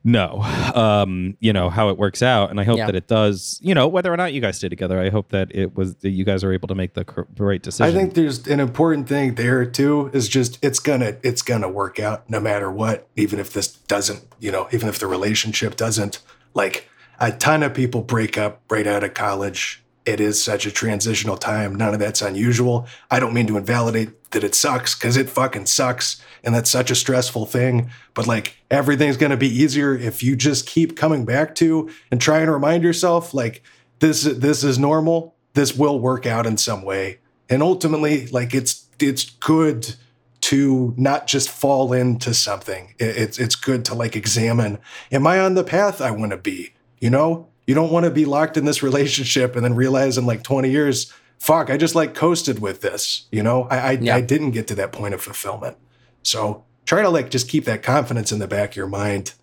[0.03, 0.41] know,
[0.75, 2.85] um, you know how it works out, and I hope Yeah.
[2.87, 3.59] that it does.
[3.61, 6.09] You know whether or not you guys stay together, I hope that it was that
[6.09, 7.05] you guys are able to make the
[7.37, 7.95] right decision.
[7.95, 10.09] I think there's an important thing there too.
[10.13, 13.07] Is just it's gonna it's gonna work out no matter what.
[13.15, 16.19] Even if this doesn't, you know, even if the relationship doesn't.
[16.53, 16.89] Like
[17.19, 19.83] a ton of people break up right out of college.
[20.03, 21.75] It is such a transitional time.
[21.75, 22.87] None of that's unusual.
[23.11, 26.91] I don't mean to invalidate that it sucks because it fucking sucks, and that's such
[26.91, 27.89] a stressful thing.
[28.13, 32.39] But like everything's gonna be easier if you just keep coming back to and try
[32.39, 33.63] and remind yourself like
[33.99, 35.35] this this is normal.
[35.53, 37.19] This will work out in some way
[37.49, 39.95] and ultimately like it's it's good
[40.41, 44.79] to not just fall into something It- it's it's good to like examine
[45.11, 48.09] am i on the path i want to be you know you don't want to
[48.11, 51.93] be locked in this relationship and then realize in like 20 years fuck i just
[51.93, 53.91] like coasted with this you know i i.
[54.15, 55.77] I didn't get to that point of fulfillment
[56.23, 59.33] so try to like just keep that confidence in the back of your mind.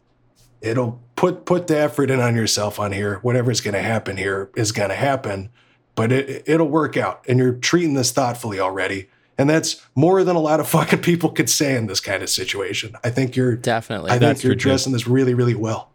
[0.61, 3.19] It'll put put the effort in on yourself on here.
[3.23, 5.51] Whatever's going to happen here is going to happen
[5.99, 10.37] but it it'll work out and you're treating this thoughtfully already and that's more than
[10.37, 12.97] a lot of fucking people could say in this kind of situation.
[13.03, 14.11] I think you're Definitely.
[14.11, 15.91] i think That's you're addressing this really really well.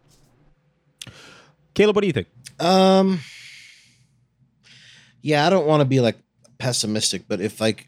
[1.73, 2.27] Caleb, what do you think?
[2.59, 3.21] Um,
[5.21, 6.17] yeah, I don't want to be like
[6.57, 7.88] pessimistic, but if like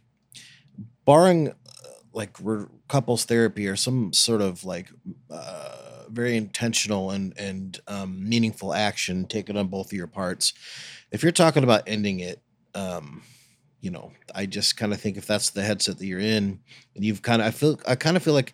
[1.03, 1.53] barring uh,
[2.13, 4.89] like re- couples therapy or some sort of like
[5.31, 10.53] uh, very intentional and and um, meaningful action taken on both of your parts,
[11.11, 12.41] if you're talking about ending it,
[12.73, 13.23] um,
[13.81, 16.59] you know, I just kind of think if that's the headset that you're in,
[16.95, 18.53] and you've kind of, I feel, I kind of feel like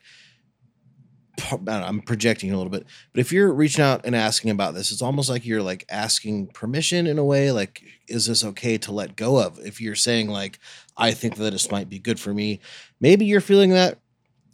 [1.68, 5.02] I'm projecting a little bit, but if you're reaching out and asking about this, it's
[5.02, 7.52] almost like you're like asking permission in a way.
[7.52, 9.58] Like, is this okay to let go of?
[9.60, 10.60] If you're saying like,
[10.98, 12.60] I think that this might be good for me,
[13.00, 14.00] maybe you're feeling that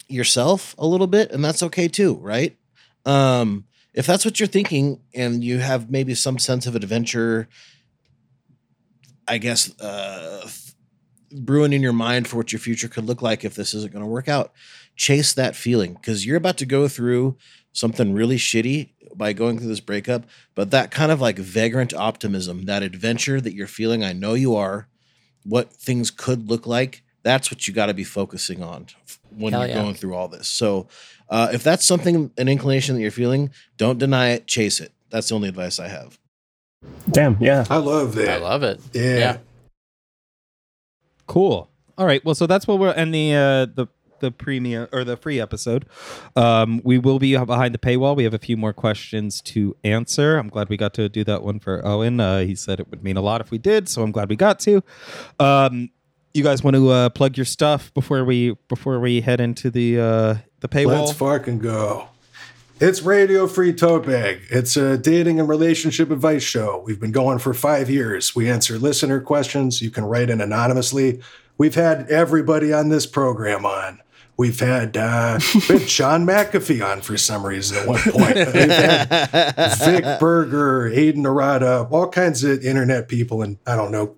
[0.08, 2.56] yourself a little bit, and that's okay too, right?
[3.04, 7.48] Um, if that's what you're thinking, and you have maybe some sense of adventure,
[9.26, 10.48] I guess, uh,
[11.32, 14.04] brewing in your mind for what your future could look like if this isn't going
[14.04, 14.52] to work out
[14.96, 17.36] chase that feeling because you're about to go through
[17.72, 22.64] something really shitty by going through this breakup but that kind of like vagrant optimism
[22.64, 24.88] that adventure that you're feeling i know you are
[25.44, 28.86] what things could look like that's what you got to be focusing on
[29.36, 29.82] when Hell you're yeah.
[29.82, 30.86] going through all this so
[31.30, 35.28] uh, if that's something an inclination that you're feeling don't deny it chase it that's
[35.28, 36.18] the only advice i have
[37.10, 37.64] Damn, yeah.
[37.70, 38.80] i love that I love it.
[38.92, 39.16] yeah.
[39.16, 39.36] Yeah.
[41.28, 41.68] Cool.
[41.96, 42.24] All right.
[42.24, 43.86] Well, so that's what we're end the uh, the
[44.20, 45.86] the premium or the free episode.
[46.34, 48.16] Um, we will be behind the paywall.
[48.16, 50.38] We have a few more questions to answer.
[50.38, 52.18] I'm glad we got to do that one for Owen.
[52.18, 54.36] Uh, he said it would mean a lot if we did, so I'm glad we
[54.36, 54.82] got to.
[55.38, 55.90] Um,
[56.38, 60.00] you guys want to uh, plug your stuff before we before we head into the
[60.00, 61.06] uh, the paywall?
[61.06, 62.08] Let's fucking go.
[62.80, 64.42] It's Radio Free Tote Bag.
[64.50, 66.80] It's a dating and relationship advice show.
[66.86, 68.36] We've been going for five years.
[68.36, 69.82] We answer listener questions.
[69.82, 71.20] You can write in anonymously.
[71.58, 74.00] We've had everybody on this program on.
[74.36, 75.40] We've had uh,
[75.86, 78.36] John McAfee on for some reason at one point.
[78.36, 84.14] Vic Berger, Aiden Arada, all kinds of internet people, and I don't know,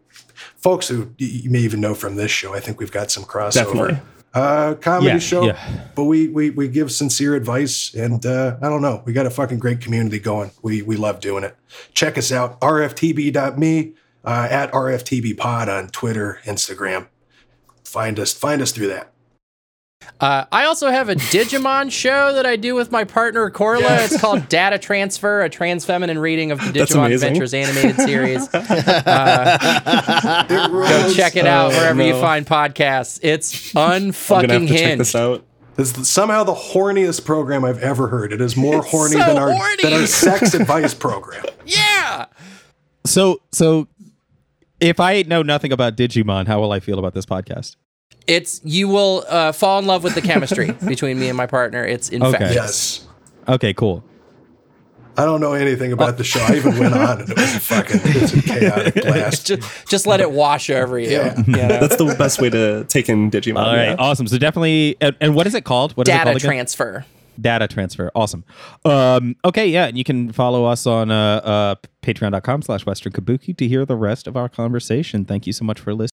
[0.57, 2.55] folks who you may even know from this show.
[2.55, 3.53] I think we've got some crossover.
[3.53, 3.99] Definitely.
[4.33, 5.89] Uh, comedy Yeah, show, yeah.
[5.97, 9.31] but we, we we give sincere advice, and uh, I don't know, we got a
[9.31, 10.53] fucking great community going.
[10.63, 11.57] We we love doing it.
[11.95, 13.93] Check us out, rftb.me,
[14.25, 17.09] uh, at rftbpod on Twitter, Instagram.
[17.83, 19.10] Find us find us through that.
[20.21, 24.03] Uh, I also have a Digimon show that I do with my partner Corla.
[24.05, 27.13] It's called Data Transfer, a trans feminine reading of the Digimon.
[27.15, 28.47] Adventures animated series.
[28.55, 33.19] Uh, Go check it out Oh, wherever you find podcasts.
[33.23, 35.17] It's I'm gonna unfucking to check this hinged.
[35.17, 35.45] out.
[35.77, 38.33] This somehow the horniest program I've ever heard.
[38.33, 39.83] It is more horny so than our horny.
[39.83, 41.45] than our sex advice program.
[41.65, 42.27] Yeah.
[43.07, 43.89] So so
[44.81, 47.77] if I know nothing about Digimon, how will I feel about this podcast?
[48.31, 51.85] It's you will uh, fall in love with the chemistry between me and my partner.
[51.85, 52.55] It's infectious.
[52.55, 53.09] Yes.
[53.49, 54.05] Okay, cool.
[55.17, 56.41] I don't know anything about the show.
[56.41, 59.49] I even went on and it was a fucking it was a chaotic blast.
[59.49, 61.11] Just, just let it wash over you.
[61.11, 61.37] Yeah.
[61.45, 61.69] you know?
[61.81, 63.57] That's the best way to take in Digimon.
[63.57, 63.97] All right, yeah.
[63.99, 64.29] awesome.
[64.29, 65.97] So definitely, and, and what is it called?
[65.97, 66.49] What is it Data called again?
[66.49, 67.05] transfer.
[67.41, 68.11] Data transfer.
[68.15, 68.45] Awesome.
[68.85, 73.57] Um, okay, yeah, and you can follow us on uh, uh, patreon.com slash western kabuki
[73.57, 75.25] to hear the rest of our conversation.
[75.25, 76.09] Thank you so much for listening.